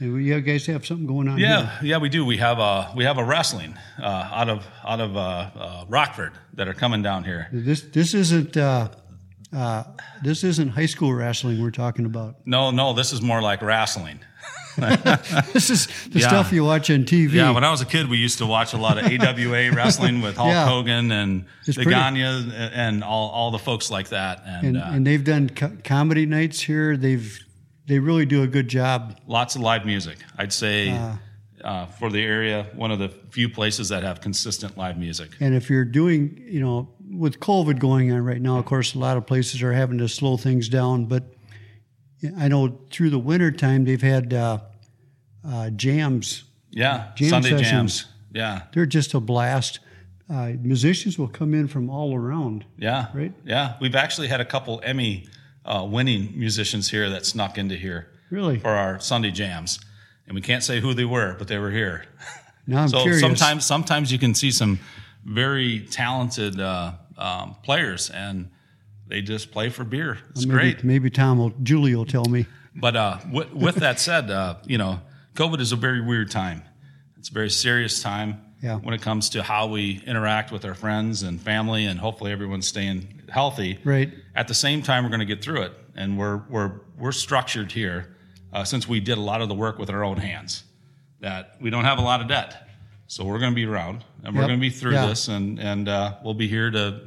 And 0.00 0.12
we, 0.14 0.24
you 0.24 0.40
guys 0.40 0.66
have 0.66 0.84
something 0.84 1.06
going 1.06 1.28
on 1.28 1.38
Yeah, 1.38 1.78
here. 1.78 1.90
yeah, 1.90 1.98
we 1.98 2.08
do. 2.08 2.24
We 2.24 2.36
have 2.38 2.58
a 2.58 2.92
we 2.96 3.04
have 3.04 3.16
a 3.16 3.24
wrestling 3.24 3.78
uh, 4.02 4.04
out 4.32 4.48
of 4.48 4.66
out 4.84 5.00
of 5.00 5.16
uh, 5.16 5.20
uh, 5.20 5.84
Rockford 5.88 6.32
that 6.54 6.66
are 6.68 6.74
coming 6.74 7.00
down 7.02 7.22
here. 7.24 7.48
This 7.52 7.82
this 7.82 8.12
isn't 8.12 8.56
uh, 9.56 9.84
this 10.22 10.44
isn't 10.44 10.68
high 10.68 10.86
school 10.86 11.12
wrestling 11.14 11.60
we're 11.62 11.70
talking 11.70 12.04
about. 12.04 12.36
No, 12.44 12.70
no, 12.70 12.92
this 12.92 13.12
is 13.12 13.20
more 13.22 13.40
like 13.42 13.62
wrestling. 13.62 14.20
This 15.54 15.70
is 15.70 15.86
the 16.10 16.20
Yeah. 16.20 16.28
stuff 16.28 16.52
you 16.52 16.62
watch 16.62 16.90
on 16.90 17.04
TV. 17.04 17.32
Yeah, 17.32 17.50
when 17.52 17.64
I 17.64 17.70
was 17.70 17.80
a 17.80 17.86
kid, 17.86 18.08
we 18.10 18.18
used 18.18 18.36
to 18.38 18.46
watch 18.46 18.74
a 18.74 18.76
lot 18.76 18.98
of 18.98 19.06
AWA 19.06 19.72
wrestling 19.74 20.20
with 20.20 20.36
Hulk 20.36 20.50
Yeah. 20.50 20.66
Hogan 20.68 21.10
and 21.10 21.46
It's 21.66 21.78
the 21.78 21.84
pretty- 21.84 21.90
Gagne 21.98 22.22
and 22.74 23.02
all, 23.02 23.30
all 23.30 23.50
the 23.50 23.58
folks 23.58 23.90
like 23.90 24.08
that. 24.10 24.42
And, 24.44 24.66
and, 24.66 24.76
uh, 24.76 24.90
and 24.92 25.06
they've 25.06 25.24
done 25.24 25.48
co- 25.48 25.72
comedy 25.82 26.26
nights 26.26 26.60
here. 26.60 26.96
They've 26.98 27.38
they 27.86 27.98
really 28.00 28.26
do 28.26 28.42
a 28.42 28.46
good 28.48 28.68
job. 28.68 29.18
lots 29.26 29.54
of 29.56 29.62
live 29.62 29.86
music. 29.86 30.18
I'd 30.36 30.52
say 30.52 30.90
Uh. 30.90 31.16
Uh, 31.66 31.86
for 31.98 32.08
the 32.10 32.22
area, 32.22 32.66
one 32.74 32.90
of 32.92 32.98
the 32.98 33.08
few 33.30 33.48
places 33.48 33.88
that 33.88 34.02
have 34.04 34.20
consistent 34.20 34.78
live 34.78 34.96
music. 34.96 35.30
And 35.40 35.54
if 35.54 35.68
you're 35.68 35.84
doing, 35.84 36.40
you 36.46 36.60
know, 36.60 36.88
with 37.10 37.40
COVID 37.40 37.78
going 37.78 38.12
on 38.12 38.24
right 38.24 38.40
now, 38.40 38.58
of 38.58 38.64
course, 38.64 38.94
a 38.94 38.98
lot 38.98 39.16
of 39.16 39.26
places 39.26 39.62
are 39.62 39.72
having 39.72 39.98
to 39.98 40.08
slow 40.08 40.36
things 40.36 40.68
down. 40.68 41.06
But 41.06 41.24
I 42.38 42.48
know 42.48 42.78
through 42.90 43.10
the 43.10 43.18
winter 43.18 43.50
time 43.50 43.84
they've 43.84 44.00
had 44.00 44.32
uh, 44.32 44.58
uh, 45.44 45.70
jams. 45.70 46.44
Yeah, 46.70 47.12
Jam 47.16 47.28
Sunday 47.30 47.50
sessions. 47.50 47.70
jams. 47.70 48.04
Yeah, 48.32 48.62
They're 48.72 48.86
just 48.86 49.14
a 49.14 49.20
blast. 49.20 49.80
Uh, 50.28 50.52
musicians 50.60 51.18
will 51.18 51.28
come 51.28 51.54
in 51.54 51.68
from 51.68 51.88
all 51.88 52.14
around. 52.14 52.64
yeah, 52.76 53.06
Right. 53.14 53.32
Yeah, 53.44 53.74
we've 53.80 53.94
actually 53.94 54.28
had 54.28 54.40
a 54.40 54.44
couple 54.44 54.80
Emmy 54.84 55.26
uh, 55.64 55.86
winning 55.88 56.32
musicians 56.38 56.90
here 56.90 57.08
that 57.10 57.24
snuck 57.24 57.56
into 57.58 57.76
here 57.76 58.08
Really? 58.30 58.58
for 58.58 58.70
our 58.70 58.98
Sunday 59.00 59.30
jams, 59.30 59.78
and 60.26 60.34
we 60.34 60.40
can't 60.40 60.62
say 60.62 60.80
who 60.80 60.94
they 60.94 61.04
were, 61.04 61.34
but 61.38 61.48
they 61.48 61.58
were 61.58 61.70
here. 61.70 62.04
Now 62.68 62.82
I'm 62.82 62.88
so 62.88 63.02
curious. 63.02 63.20
sometimes, 63.20 63.64
sometimes 63.64 64.10
you 64.10 64.18
can 64.18 64.34
see 64.34 64.50
some 64.50 64.80
very 65.24 65.86
talented 65.88 66.60
uh, 66.60 66.94
um, 67.16 67.54
players, 67.62 68.10
and 68.10 68.50
they 69.06 69.22
just 69.22 69.52
play 69.52 69.68
for 69.68 69.84
beer. 69.84 70.18
It's 70.30 70.44
maybe, 70.46 70.58
great. 70.58 70.82
Maybe 70.82 71.08
Tom 71.08 71.38
will, 71.38 71.50
Julie 71.62 71.94
will 71.94 72.04
tell 72.04 72.24
me. 72.24 72.46
But 72.74 72.96
uh, 72.96 73.18
with, 73.30 73.52
with 73.52 73.74
that 73.76 74.00
said, 74.00 74.32
uh, 74.32 74.56
you 74.66 74.78
know, 74.78 75.00
COVID 75.34 75.60
is 75.60 75.70
a 75.70 75.76
very 75.76 76.00
weird 76.00 76.28
time. 76.32 76.62
It's 77.18 77.28
a 77.28 77.32
very 77.32 77.50
serious 77.50 78.02
time 78.02 78.40
Yeah. 78.60 78.78
when 78.78 78.94
it 78.94 79.00
comes 79.02 79.30
to 79.30 79.44
how 79.44 79.68
we 79.68 80.02
interact 80.04 80.50
with 80.50 80.64
our 80.64 80.74
friends 80.74 81.22
and 81.22 81.40
family, 81.40 81.86
and 81.86 82.00
hopefully 82.00 82.32
everyone's 82.32 82.66
staying 82.66 83.22
healthy. 83.28 83.78
Right. 83.84 84.12
At 84.34 84.48
the 84.48 84.54
same 84.54 84.82
time, 84.82 85.04
we're 85.04 85.10
going 85.10 85.20
to 85.20 85.24
get 85.26 85.40
through 85.40 85.62
it, 85.62 85.72
and 85.94 86.18
we're 86.18 86.42
we're 86.48 86.72
we're 86.98 87.12
structured 87.12 87.70
here 87.70 88.15
uh, 88.56 88.64
since 88.64 88.88
we 88.88 89.00
did 89.00 89.18
a 89.18 89.20
lot 89.20 89.42
of 89.42 89.48
the 89.48 89.54
work 89.54 89.78
with 89.78 89.90
our 89.90 90.02
own 90.02 90.16
hands. 90.16 90.64
That 91.20 91.56
we 91.60 91.68
don't 91.70 91.84
have 91.84 91.98
a 91.98 92.02
lot 92.02 92.20
of 92.20 92.28
debt, 92.28 92.68
so 93.06 93.24
we're 93.24 93.38
going 93.38 93.52
to 93.52 93.54
be 93.54 93.64
around, 93.66 94.04
and 94.24 94.34
we're 94.34 94.42
Yep. 94.42 94.48
going 94.48 94.60
to 94.60 94.66
be 94.68 94.70
through 94.70 94.92
Yeah. 94.94 95.06
this, 95.06 95.28
and 95.28 95.58
and 95.60 95.88
uh, 95.88 96.14
we'll 96.22 96.34
be 96.34 96.48
here 96.48 96.70
to 96.70 97.00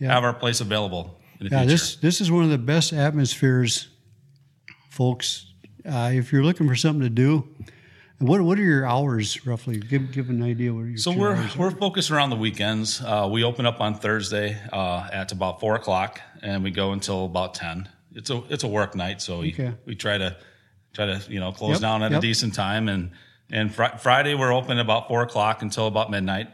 Yeah. 0.00 0.12
have 0.14 0.24
our 0.24 0.32
place 0.34 0.60
available 0.60 1.20
in 1.40 1.46
the 1.48 1.50
Yeah, 1.54 1.60
future. 1.62 1.70
this 1.74 1.96
this 1.96 2.20
is 2.20 2.30
one 2.30 2.44
of 2.44 2.50
the 2.50 2.58
best 2.58 2.92
atmospheres, 2.92 3.88
folks. 4.90 5.46
Uh, 5.84 6.10
if 6.12 6.32
you're 6.32 6.44
looking 6.44 6.68
for 6.68 6.76
something 6.76 7.02
to 7.02 7.10
do, 7.10 7.48
and 8.20 8.28
what 8.28 8.40
what 8.42 8.58
are 8.58 8.62
your 8.62 8.86
hours 8.86 9.44
roughly? 9.46 9.78
Give 9.78 10.10
give 10.12 10.30
an 10.30 10.42
idea 10.42 10.72
what 10.74 10.82
your 10.86 10.96
So 10.98 11.10
we're 11.12 11.36
we're 11.56 11.70
focused 11.70 12.10
around 12.10 12.30
the 12.30 12.36
weekends. 12.36 13.00
Uh, 13.00 13.28
we 13.30 13.44
open 13.44 13.66
up 13.66 13.80
on 13.80 13.94
Thursday 13.94 14.56
uh, 14.72 15.08
at 15.12 15.32
about 15.32 15.60
four 15.60 15.74
o'clock, 15.76 16.20
and 16.42 16.62
we 16.64 16.70
go 16.70 16.92
until 16.92 17.24
about 17.24 17.54
ten. 17.54 17.88
It's 18.14 18.30
a 18.30 18.42
it's 18.48 18.64
a 18.64 18.68
work 18.68 18.94
night, 18.94 19.20
so 19.22 19.40
we, 19.40 19.52
Okay. 19.52 19.72
we 19.84 19.94
try 19.94 20.18
to 20.18 20.36
try 20.92 21.06
to 21.06 21.22
you 21.32 21.40
know 21.40 21.52
close 21.52 21.72
Yep, 21.74 21.80
down 21.80 22.02
at 22.02 22.10
yep. 22.12 22.18
a 22.18 22.22
decent 22.22 22.54
time. 22.54 22.88
And 22.88 23.10
and 23.50 23.74
fr- 23.74 23.96
Friday 23.98 24.34
we're 24.34 24.52
open 24.52 24.78
about 24.78 25.08
four 25.08 25.22
o'clock 25.22 25.62
until 25.62 25.86
about 25.86 26.10
midnight. 26.10 26.48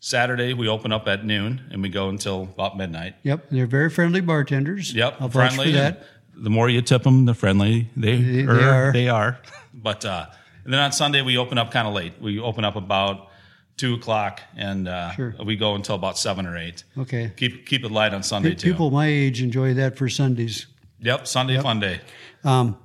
Saturday 0.00 0.54
we 0.54 0.68
open 0.68 0.92
up 0.92 1.08
at 1.08 1.24
noon 1.24 1.60
and 1.72 1.82
we 1.82 1.88
go 1.88 2.08
until 2.08 2.42
about 2.44 2.76
midnight. 2.76 3.16
Yep, 3.24 3.46
they're 3.50 3.66
very 3.66 3.90
friendly 3.90 4.20
bartenders. 4.20 4.94
Yep, 4.94 5.16
I'll 5.20 5.28
friendly. 5.28 5.72
that. 5.72 6.04
The 6.40 6.50
more 6.50 6.68
you 6.68 6.82
tip 6.82 7.02
them, 7.02 7.24
the 7.24 7.34
friendly 7.34 7.90
they, 7.96 8.16
They- 8.22 8.42
they 8.42 8.44
er, 8.46 8.60
are. 8.60 8.92
They 8.92 9.08
are. 9.08 9.38
But 9.74 10.04
uh, 10.04 10.26
and 10.64 10.72
then 10.72 10.80
on 10.80 10.90
Sunday 10.92 11.22
we 11.22 11.36
open 11.38 11.56
up 11.58 11.70
kind 11.70 11.86
of 11.86 11.94
late. 11.94 12.14
We 12.20 12.40
open 12.40 12.64
up 12.64 12.74
about 12.76 13.28
two 13.76 13.94
o'clock 13.94 14.40
and 14.56 14.88
uh, 14.88 15.12
Sure. 15.12 15.34
we 15.44 15.54
go 15.54 15.76
until 15.76 15.94
about 15.94 16.18
seven 16.18 16.46
or 16.46 16.56
eight. 16.56 16.82
Okay. 16.98 17.30
Keep 17.36 17.64
keep 17.66 17.84
it 17.84 17.92
light 17.92 18.12
on 18.12 18.22
Sunday 18.24 18.54
too. 18.56 18.72
People 18.72 18.90
my 18.90 19.06
age 19.06 19.40
enjoy 19.40 19.74
that 19.74 19.96
for 19.96 20.08
Sundays. 20.08 20.66
Yep, 21.00 21.26
Sunday 21.28 21.60
fun 21.60 21.78
day. 21.78 22.00
Um, 22.44 22.76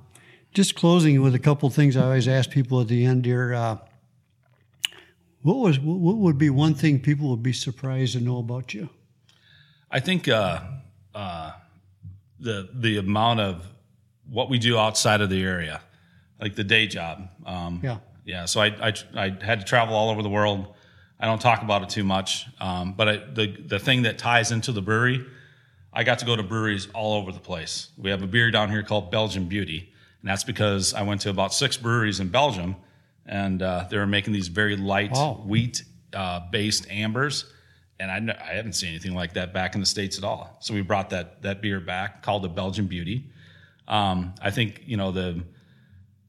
just 0.54 0.76
closing 0.76 1.20
with 1.20 1.34
a 1.34 1.38
couple 1.38 1.68
things 1.68 1.96
I 1.96 2.04
always 2.04 2.28
ask 2.28 2.48
people 2.50 2.80
at 2.80 2.88
the 2.88 3.04
end 3.04 3.26
here. 3.26 3.52
Uh, 3.52 3.76
what 5.42 5.56
was 5.56 5.78
what 5.78 6.16
would 6.16 6.38
be 6.38 6.48
one 6.48 6.74
thing 6.74 7.00
people 7.00 7.28
would 7.30 7.42
be 7.42 7.52
surprised 7.52 8.14
to 8.14 8.20
know 8.20 8.38
about 8.38 8.72
you? 8.72 8.88
I 9.90 10.00
think 10.00 10.28
uh, 10.28 10.60
uh, 11.14 11.52
the 12.40 12.70
the 12.72 12.96
amount 12.98 13.40
of 13.40 13.66
what 14.30 14.48
we 14.48 14.58
do 14.58 14.78
outside 14.78 15.20
of 15.20 15.28
the 15.28 15.42
area, 15.42 15.82
like 16.40 16.54
the 16.54 16.64
day 16.64 16.86
job. 16.86 17.28
Um, 17.44 17.80
Yeah. 17.82 17.98
yeah. 18.24 18.44
So 18.46 18.60
I, 18.60 18.66
I 18.88 18.92
I 19.14 19.36
had 19.44 19.60
to 19.60 19.66
travel 19.66 19.94
all 19.94 20.08
over 20.08 20.22
the 20.22 20.30
world. 20.30 20.74
I 21.20 21.26
don't 21.26 21.40
talk 21.40 21.62
about 21.62 21.82
it 21.82 21.88
too 21.90 22.04
much, 22.04 22.46
um, 22.60 22.94
but 22.94 23.08
I, 23.08 23.16
the 23.16 23.46
the 23.66 23.78
thing 23.78 24.02
that 24.02 24.18
ties 24.18 24.50
into 24.50 24.72
the 24.72 24.82
brewery, 24.82 25.24
I 25.92 26.04
got 26.04 26.20
to 26.20 26.24
go 26.24 26.36
to 26.36 26.42
breweries 26.42 26.88
all 26.94 27.14
over 27.20 27.32
the 27.32 27.40
place. 27.40 27.90
We 27.98 28.10
have 28.10 28.22
a 28.22 28.26
beer 28.26 28.50
down 28.50 28.70
here 28.70 28.82
called 28.82 29.10
Belgian 29.10 29.46
Beauty, 29.46 29.92
and 30.24 30.30
that's 30.30 30.42
because 30.44 30.94
I 30.94 31.02
went 31.02 31.20
to 31.22 31.28
about 31.30 31.52
six 31.52 31.76
breweries 31.76 32.18
in 32.18 32.28
Belgium, 32.28 32.76
and 33.26 33.60
uh, 33.60 33.84
they 33.90 33.98
were 33.98 34.06
making 34.06 34.32
these 34.32 34.48
very 34.48 34.74
light 34.74 35.10
Wow. 35.12 35.42
wheat 35.44 35.84
uh, 36.14 36.40
based 36.50 36.90
ambers, 36.90 37.44
and 38.00 38.10
I, 38.10 38.20
kn- 38.20 38.30
I 38.42 38.54
haven't 38.54 38.72
seen 38.72 38.88
anything 38.88 39.14
like 39.14 39.34
that 39.34 39.52
back 39.52 39.74
in 39.74 39.80
the 39.82 39.86
states 39.86 40.16
at 40.16 40.24
all. 40.24 40.56
So 40.62 40.72
we 40.72 40.80
brought 40.80 41.10
that 41.10 41.42
that 41.42 41.60
beer 41.60 41.78
back, 41.78 42.22
called 42.22 42.42
the 42.42 42.48
Belgian 42.48 42.86
Beauty. 42.86 43.26
Um, 43.86 44.34
I 44.40 44.50
think 44.50 44.80
you 44.86 44.96
know 44.96 45.12
the 45.12 45.42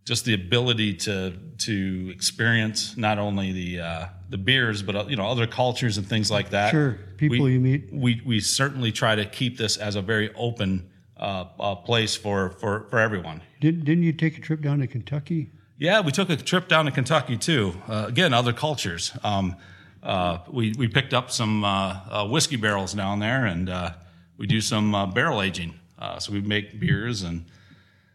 just 0.04 0.26
the 0.26 0.34
ability 0.34 0.96
to 0.96 1.32
to 1.60 2.12
experience 2.14 2.98
not 2.98 3.18
only 3.18 3.54
the 3.54 3.80
uh, 3.80 4.06
the 4.30 4.38
beers, 4.38 4.82
but 4.84 4.96
uh, 4.98 5.06
you 5.08 5.16
know 5.16 5.26
other 5.28 5.48
cultures 5.48 5.98
and 5.98 6.06
things 6.06 6.30
like 6.30 6.50
that. 6.50 6.72
Sure, 6.72 7.00
people 7.16 7.46
we, 7.46 7.54
you 7.54 7.62
meet. 7.62 7.94
We 7.94 8.22
we 8.26 8.42
certainly 8.42 8.92
try 8.92 9.16
to 9.16 9.26
keep 9.26 9.58
this 9.58 9.78
as 9.78 9.96
a 9.96 10.02
very 10.02 10.34
open 10.36 10.90
uh, 11.18 11.46
uh, 11.60 11.76
place 11.76 12.16
for 12.16 12.52
for 12.52 12.88
for 12.90 13.00
everyone. 13.00 13.42
Didn't 13.62 13.86
didn't 13.86 14.04
you 14.04 14.14
take 14.14 14.38
a 14.38 14.42
trip 14.42 14.62
down 14.62 14.80
to 14.80 14.88
Kentucky? 14.88 15.52
Yeah, 15.78 16.02
we 16.02 16.12
took 16.12 16.30
a 16.30 16.36
trip 16.38 16.68
down 16.68 16.86
to 16.86 16.92
Kentucky 16.92 17.38
too. 17.38 17.76
Uh, 17.88 18.06
again, 18.08 18.34
other 18.34 18.54
cultures. 18.54 19.12
Um, 19.24 19.56
uh, 20.04 20.38
we 20.50 20.74
we 20.78 20.88
picked 20.88 21.14
up 21.14 21.32
some 21.32 21.64
uh, 21.66 22.00
uh, 22.10 22.28
whiskey 22.28 22.56
barrels 22.58 22.94
down 22.94 23.20
there, 23.20 23.46
and 23.46 23.70
uh, 23.70 23.92
we 24.38 24.48
do 24.48 24.62
some 24.62 24.94
uh, 24.96 25.06
barrel 25.06 25.42
aging. 25.42 25.74
Uh, 25.98 26.20
so 26.20 26.32
we 26.34 26.42
make 26.42 26.80
beers 26.80 27.24
and 27.24 27.46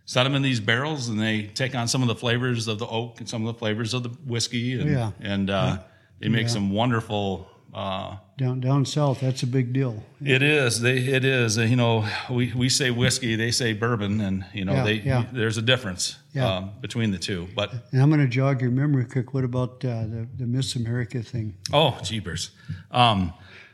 set 0.05 0.25
them 0.25 0.35
in 0.35 0.43
these 0.43 0.61
barrels, 0.61 1.09
and 1.09 1.19
they 1.21 1.45
take 1.55 1.75
on 1.75 1.89
some 1.89 2.03
of 2.03 2.09
the 2.09 2.15
flavors 2.15 2.69
of 2.69 2.79
the 2.79 2.87
oak 2.87 3.19
and 3.21 3.29
some 3.29 3.47
of 3.47 3.53
the 3.55 3.59
flavors 3.59 3.95
of 3.95 4.03
the 4.03 4.11
whiskey, 4.27 4.79
and 4.81 4.91
Yeah. 4.91 5.11
and 5.21 5.51
uh, 5.51 5.79
they 6.19 6.29
make 6.29 6.49
some 6.49 6.71
wonderful. 6.71 7.49
Uh, 7.73 8.17
Down 8.37 8.59
down 8.61 8.85
south, 8.85 9.21
that's 9.21 9.43
a 9.45 9.47
big 9.47 9.73
deal. 9.73 10.03
it 10.25 10.43
is. 10.43 10.81
They. 10.81 10.99
It 10.99 11.25
is. 11.25 11.57
Uh, 11.59 11.63
you 11.63 11.77
know, 11.77 12.05
we, 12.29 12.53
we 12.53 12.69
say 12.69 12.91
whiskey, 12.91 13.37
they 13.37 13.51
say 13.53 13.75
bourbon, 13.75 14.21
and 14.21 14.45
you 14.53 14.65
know, 14.65 14.73
Yeah, 14.73 14.85
they. 14.85 14.95
yeah. 14.95 15.25
There's 15.33 15.57
a 15.59 15.63
difference 15.63 16.17
Yeah. 16.33 16.57
um, 16.57 16.71
between 16.81 17.11
the 17.13 17.19
two. 17.19 17.47
But 17.55 17.73
And 17.93 18.03
I'm 18.03 18.09
going 18.11 18.21
to 18.23 18.27
jog 18.27 18.61
your 18.61 18.71
memory 18.73 19.05
quick. 19.05 19.35
What 19.35 19.45
about 19.45 19.85
uh, 19.85 20.03
the 20.07 20.27
the 20.37 20.47
Miss 20.47 20.75
America 20.75 21.23
thing? 21.23 21.55
oh, 21.73 21.97
jeepers. 22.03 22.51
Um, 22.91 23.33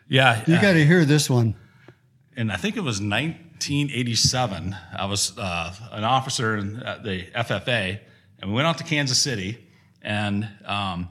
yeah. 0.09 0.43
You 0.47 0.57
uh, 0.57 0.61
got 0.61 0.73
to 0.75 0.85
hear 0.85 1.05
this 1.07 1.31
one. 1.31 1.55
and 2.37 2.53
I 2.53 2.57
think 2.57 2.77
it 2.77 2.83
was 2.85 3.01
1987. 3.01 4.77
I 4.99 5.07
was 5.07 5.37
uh, 5.39 5.75
an 5.93 6.05
officer 6.05 6.57
in 6.57 6.83
uh, 6.83 7.01
the 7.03 7.23
FFA, 7.35 7.99
and 8.41 8.51
we 8.51 8.55
went 8.57 8.67
out 8.67 8.79
to 8.79 8.85
Kansas 8.85 9.19
City, 9.19 9.59
and 10.03 10.49
um, 10.65 11.09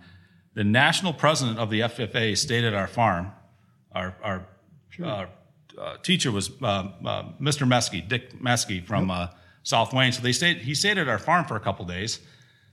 the 0.55 0.63
national 0.63 1.13
president 1.13 1.59
of 1.59 1.69
the 1.69 1.81
FFA 1.81 2.35
stayed 2.35 2.63
at 2.63 2.73
our 2.73 2.87
farm. 2.87 3.31
Our, 3.93 4.15
our 4.23 4.47
uh, 5.03 5.25
uh, 5.77 5.97
teacher 5.97 6.31
was 6.31 6.49
uh, 6.61 6.65
uh, 6.65 7.23
Mr. 7.39 7.67
Meskey, 7.67 8.07
Dick 8.07 8.41
Meskey 8.41 8.83
from 8.83 9.11
uh, 9.11 9.27
South 9.63 9.93
Wayne. 9.93 10.11
So 10.11 10.21
they 10.21 10.31
stayed. 10.31 10.57
He 10.57 10.73
stayed 10.73 10.97
at 10.97 11.07
our 11.07 11.19
farm 11.19 11.45
for 11.45 11.55
a 11.55 11.59
couple 11.59 11.85
days. 11.85 12.19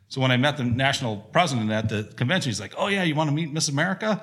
So 0.09 0.21
when 0.21 0.31
I 0.31 0.37
met 0.37 0.57
the 0.57 0.65
national 0.65 1.17
president 1.17 1.71
at 1.71 1.89
the 1.89 2.05
convention, 2.17 2.51
he's 2.51 2.61
like, 2.61 2.75
"Oh 2.77 2.87
yeah, 2.87 3.03
you 3.03 3.15
want 3.15 3.31
to 3.31 3.35
meet 3.35 3.53
Miss 3.53 3.69
America?" 3.69 4.23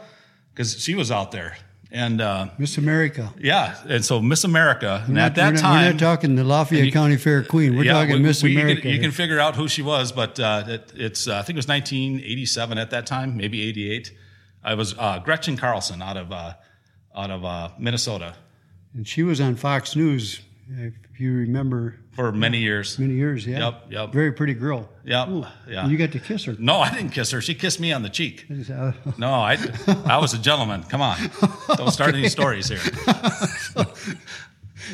Because 0.53 0.81
she 0.81 0.95
was 0.95 1.11
out 1.11 1.31
there, 1.31 1.57
and 1.91 2.21
uh, 2.21 2.49
Miss 2.57 2.77
America. 2.77 3.33
yeah, 3.39 3.75
and 3.87 4.05
so 4.05 4.21
Miss 4.21 4.43
America, 4.43 5.03
We're 5.07 5.13
at 5.13 5.15
not- 5.15 5.35
that 5.35 5.45
we're 5.47 5.51
not, 5.53 5.59
time, 5.61 5.85
we're 5.85 5.91
not 5.93 5.99
talking 5.99 6.35
the 6.35 6.43
Lafayette 6.43 6.85
you- 6.85 6.91
County 6.91 7.17
Fair 7.17 7.43
Queen. 7.43 7.75
We're 7.75 7.85
yeah, 7.85 7.93
talking 7.93 8.13
we- 8.15 8.19
Miss 8.19 8.43
we- 8.43 8.51
you 8.51 8.57
can- 8.57 8.65
America. 8.69 8.89
You 8.89 8.99
can, 8.99 9.11
figure 9.11 9.39
out 9.39 9.55
who 9.55 9.67
she 9.67 9.81
was, 9.81 10.11
but 10.11 10.39
uh, 10.39 10.63
it, 10.67 10.93
it's 10.95 11.27
uh, 11.27 11.37
I 11.37 11.41
think 11.41 11.55
it 11.55 11.59
was 11.59 11.67
1987 11.67 12.77
at 12.77 12.91
that 12.91 13.05
time, 13.07 13.35
maybe 13.37 13.61
88. 13.67 14.11
I 14.63 14.73
was 14.75 14.93
uh, 14.97 15.19
Gretchen 15.19 15.57
Carlson 15.57 16.01
out 16.01 16.17
of 16.17 16.31
uh, 16.31 16.53
out 17.15 17.31
of 17.31 17.43
uh, 17.45 17.69
Minnesota 17.79 18.35
and 18.93 19.07
she 19.07 19.21
was 19.23 19.39
on 19.39 19.55
Fox 19.55 19.95
News, 19.95 20.41
if 20.77 21.19
you 21.19 21.33
remember, 21.33 21.95
for 22.11 22.31
many 22.31 22.59
years. 22.59 22.99
many 22.99 23.15
years. 23.15 23.45
Yeah. 23.45 23.59
Yep, 23.59 23.83
yep. 23.89 24.13
Very 24.13 24.31
pretty 24.31 24.53
girl. 24.53 24.89
Yep, 25.03 25.29
yeah. 25.67 25.87
You 25.87 25.97
got 25.97 26.11
to 26.11 26.19
kiss 26.19 26.45
her. 26.45 26.55
No, 26.59 26.79
I 26.79 26.91
didn't 26.91 27.09
kiss 27.09 27.31
her. 27.31 27.41
She 27.41 27.55
kissed 27.55 27.79
me 27.79 27.91
on 27.91 28.03
the 28.03 28.09
cheek. 28.09 28.45
No, 29.17 29.29
I 29.29 29.57
I 30.05 30.17
was 30.17 30.33
a 30.33 30.37
gentleman. 30.37 30.83
Come 30.83 31.01
on, 31.01 31.17
don't 31.75 31.91
start 31.91 32.13
any 32.15 32.29
stories 32.37 32.69
here. 32.69 32.81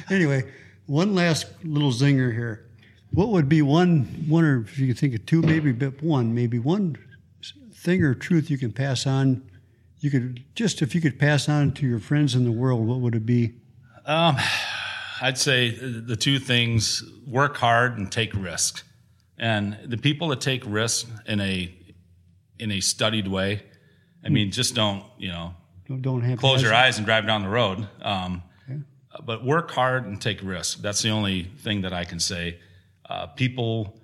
anyway, 0.10 0.50
one 0.86 1.14
last 1.16 1.48
little 1.64 1.92
zinger 1.92 2.32
here. 2.34 2.66
What 3.12 3.30
would 3.30 3.48
be 3.48 3.62
one, 3.62 4.26
one 4.28 4.44
or 4.44 4.62
if 4.62 4.78
you 4.78 4.88
could 4.88 5.00
think 5.00 5.16
of 5.16 5.26
two, 5.26 5.42
maybe 5.42 5.72
but 5.72 6.02
one, 6.02 6.34
maybe 6.36 6.60
one 6.60 6.98
thing 7.74 8.04
or 8.04 8.14
truth 8.14 8.50
you 8.50 8.58
can 8.58 8.72
pass 8.72 9.08
on? 9.08 9.42
You 10.00 10.12
could 10.12 10.44
just 10.56 10.82
if 10.82 10.94
you 10.94 11.02
could 11.02 11.18
pass 11.18 11.50
on 11.50 11.72
to 11.74 11.88
your 11.88 12.00
friends 12.00 12.36
in 12.36 12.44
the 12.44 12.52
world, 12.52 12.86
what 12.88 13.00
would 13.00 13.16
it 13.16 13.26
be? 13.26 13.54
Um, 14.06 14.38
I'd 15.22 15.38
say 15.38 15.70
the 15.72 16.16
two 16.16 16.40
things: 16.40 17.04
work 17.26 17.58
hard 17.58 17.98
and 17.98 18.12
take 18.12 18.34
risk. 18.34 18.84
And 19.38 19.78
the 19.86 19.98
people 19.98 20.30
that 20.30 20.42
take 20.42 20.64
risks 20.66 21.10
in 21.26 21.40
a 21.42 21.74
in 22.60 22.72
a 22.72 22.80
studied 22.80 23.28
way. 23.28 23.64
I 24.24 24.30
mean, 24.30 24.52
just 24.52 24.74
don't 24.76 25.04
you 25.18 25.30
know 25.30 25.54
Don't, 25.88 26.02
don't 26.02 26.22
have 26.22 26.40
close 26.40 26.62
your 26.62 26.74
eyes. 26.74 26.98
and 26.98 27.06
drive 27.06 27.28
down 27.28 27.42
the 27.44 27.50
road. 27.50 27.88
Um, 28.02 28.44
But 29.26 29.46
work 29.46 29.72
hard 29.72 30.06
and 30.06 30.22
take 30.22 30.42
risk. 30.44 30.82
That's 30.82 31.02
the 31.02 31.10
only 31.10 31.44
thing 31.44 31.82
that 31.82 31.94
I 31.94 32.04
can 32.04 32.20
say. 32.20 32.60
Uh, 33.10 33.28
people 33.28 34.02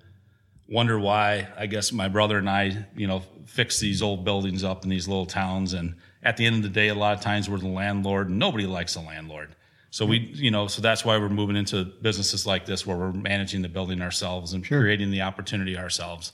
wonder 0.68 0.98
why. 0.98 1.48
I 1.58 1.66
guess 1.66 1.92
my 1.92 2.08
brother 2.08 2.38
and 2.38 2.48
I, 2.48 2.86
you 2.96 3.06
know, 3.06 3.22
fix 3.44 3.78
these 3.78 4.00
old 4.00 4.24
buildings 4.24 4.64
up 4.64 4.84
in 4.84 4.90
these 4.90 5.06
little 5.08 5.26
towns, 5.26 5.74
and 5.74 5.96
at 6.22 6.36
the 6.38 6.46
end 6.46 6.56
of 6.56 6.62
the 6.62 6.68
day, 6.70 6.88
a 6.88 6.94
lot 6.94 7.14
of 7.14 7.20
times 7.20 7.50
we're 7.50 7.58
the 7.58 7.68
landlord, 7.68 8.28
and 8.30 8.38
nobody 8.38 8.66
likes 8.66 8.94
the 8.94 9.00
landlord. 9.00 9.54
So 9.92 10.06
we, 10.06 10.18
you 10.34 10.50
know, 10.50 10.66
so 10.68 10.80
that's 10.80 11.04
why 11.04 11.18
we're 11.18 11.28
moving 11.28 11.54
into 11.54 11.84
businesses 11.84 12.46
like 12.46 12.64
this, 12.64 12.86
where 12.86 12.96
we're 12.96 13.12
managing 13.12 13.60
the 13.60 13.68
building 13.68 14.00
ourselves 14.00 14.54
and 14.54 14.66
creating 14.66 15.10
the 15.10 15.20
opportunity 15.20 15.76
ourselves. 15.76 16.32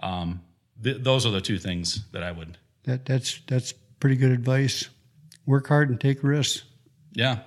Um, 0.00 0.40
th- 0.82 1.02
those 1.02 1.26
are 1.26 1.30
the 1.30 1.42
two 1.42 1.58
things 1.58 2.00
that 2.12 2.22
I 2.22 2.32
would, 2.32 2.56
That 2.84 3.04
that's 3.04 3.38
that's 3.46 3.72
pretty 4.00 4.16
good 4.16 4.32
advice. 4.32 4.88
Work 5.44 5.68
hard 5.68 5.90
and 5.90 6.00
take 6.00 6.22
risks. 6.24 6.64
yeah. 7.12 7.40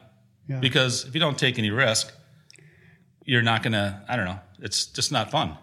Yeah. 0.47 0.59
Because 0.59 1.05
if 1.05 1.13
you 1.13 1.19
don't 1.19 1.37
take 1.37 1.59
any 1.59 1.69
risk, 1.71 2.11
you're 3.25 3.43
not 3.43 3.61
gonna. 3.61 4.03
I 4.07 4.15
don't 4.15 4.25
know. 4.25 4.39
It's 4.61 4.85
just 4.87 5.11
not 5.11 5.29
fun. 5.31 5.55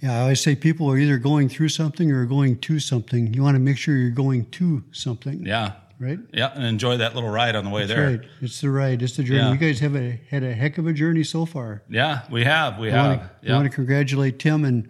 Yeah, 0.00 0.16
I 0.18 0.20
always 0.22 0.40
say 0.40 0.54
people 0.56 0.90
are 0.90 0.96
either 0.98 1.18
going 1.18 1.48
through 1.48 1.68
something 1.70 2.10
or 2.12 2.24
going 2.26 2.58
to 2.58 2.78
something. 2.80 3.34
You 3.34 3.42
want 3.42 3.54
to 3.56 3.58
make 3.60 3.76
sure 3.76 3.96
you're 3.96 4.10
going 4.10 4.46
to 4.52 4.82
something, 4.92 5.44
Yeah, 5.44 5.72
right? 6.00 6.18
yeah, 6.32 6.50
and 6.54 6.64
enjoy 6.64 6.96
that 6.96 7.14
little 7.14 7.30
ride 7.30 7.54
on 7.54 7.64
the 7.64 7.70
way 7.70 7.86
That's 7.86 7.98
there. 8.00 8.10
right. 8.18 8.20
It's 8.40 8.60
the 8.60 8.70
ride. 8.70 9.02
It's 9.02 9.16
the 9.16 9.22
journey. 9.22 9.38
Yeah. 9.40 9.52
You 9.52 9.58
guys 9.58 9.78
have 9.80 9.94
a, 9.94 10.20
had 10.30 10.42
a 10.42 10.52
heck 10.52 10.78
of 10.78 10.86
a 10.88 10.92
journey 10.92 11.22
so 11.22 11.44
far. 11.46 11.82
Yeah, 11.88 12.22
we 12.30 12.42
have. 12.44 12.78
We 12.78 12.88
I 12.90 12.92
have. 12.96 13.06
want, 13.18 13.42
to, 13.42 13.50
I 13.52 13.56
want 13.56 13.70
to 13.70 13.74
congratulate 13.74 14.38
Tim 14.38 14.64
and 14.64 14.88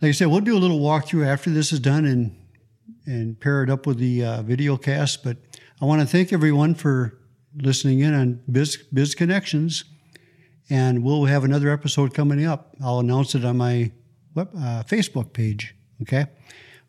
like 0.00 0.10
I 0.10 0.12
said, 0.12 0.28
we'll 0.28 0.40
do 0.40 0.56
a 0.56 0.60
little 0.60 0.78
walkthrough 0.80 1.26
after 1.26 1.50
this 1.50 1.72
is 1.72 1.80
done 1.80 2.04
and 2.04 2.34
and 3.04 3.40
pair 3.40 3.62
it 3.64 3.70
up 3.70 3.86
with 3.86 3.98
the 3.98 4.24
uh, 4.24 4.42
video 4.42 4.76
cast. 4.76 5.24
But 5.24 5.38
I 5.80 5.84
want 5.86 6.00
to 6.02 6.06
thank 6.06 6.32
everyone 6.32 6.74
for 6.74 7.18
listening 7.56 8.00
in 8.00 8.14
on 8.14 8.40
Biz 8.50 8.76
Biz 8.92 9.14
Connections, 9.16 9.84
and 10.70 11.02
we'll 11.02 11.24
have 11.24 11.42
another 11.42 11.70
episode 11.70 12.14
coming 12.14 12.44
up. 12.46 12.76
I'll 12.80 13.00
announce 13.00 13.34
it 13.34 13.44
on 13.44 13.56
my 13.56 13.90
web, 14.34 14.50
uh, 14.56 14.84
Facebook 14.84 15.32
page. 15.32 15.74
Okay. 16.02 16.26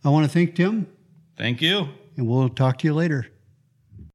I 0.06 0.10
want 0.10 0.26
to 0.26 0.32
thank 0.32 0.56
Tim, 0.56 0.88
Thank 1.36 1.62
you. 1.62 1.88
and 2.16 2.28
we'll 2.28 2.48
talk 2.50 2.78
to 2.80 2.88
you 2.88 2.94
later. 2.94 3.28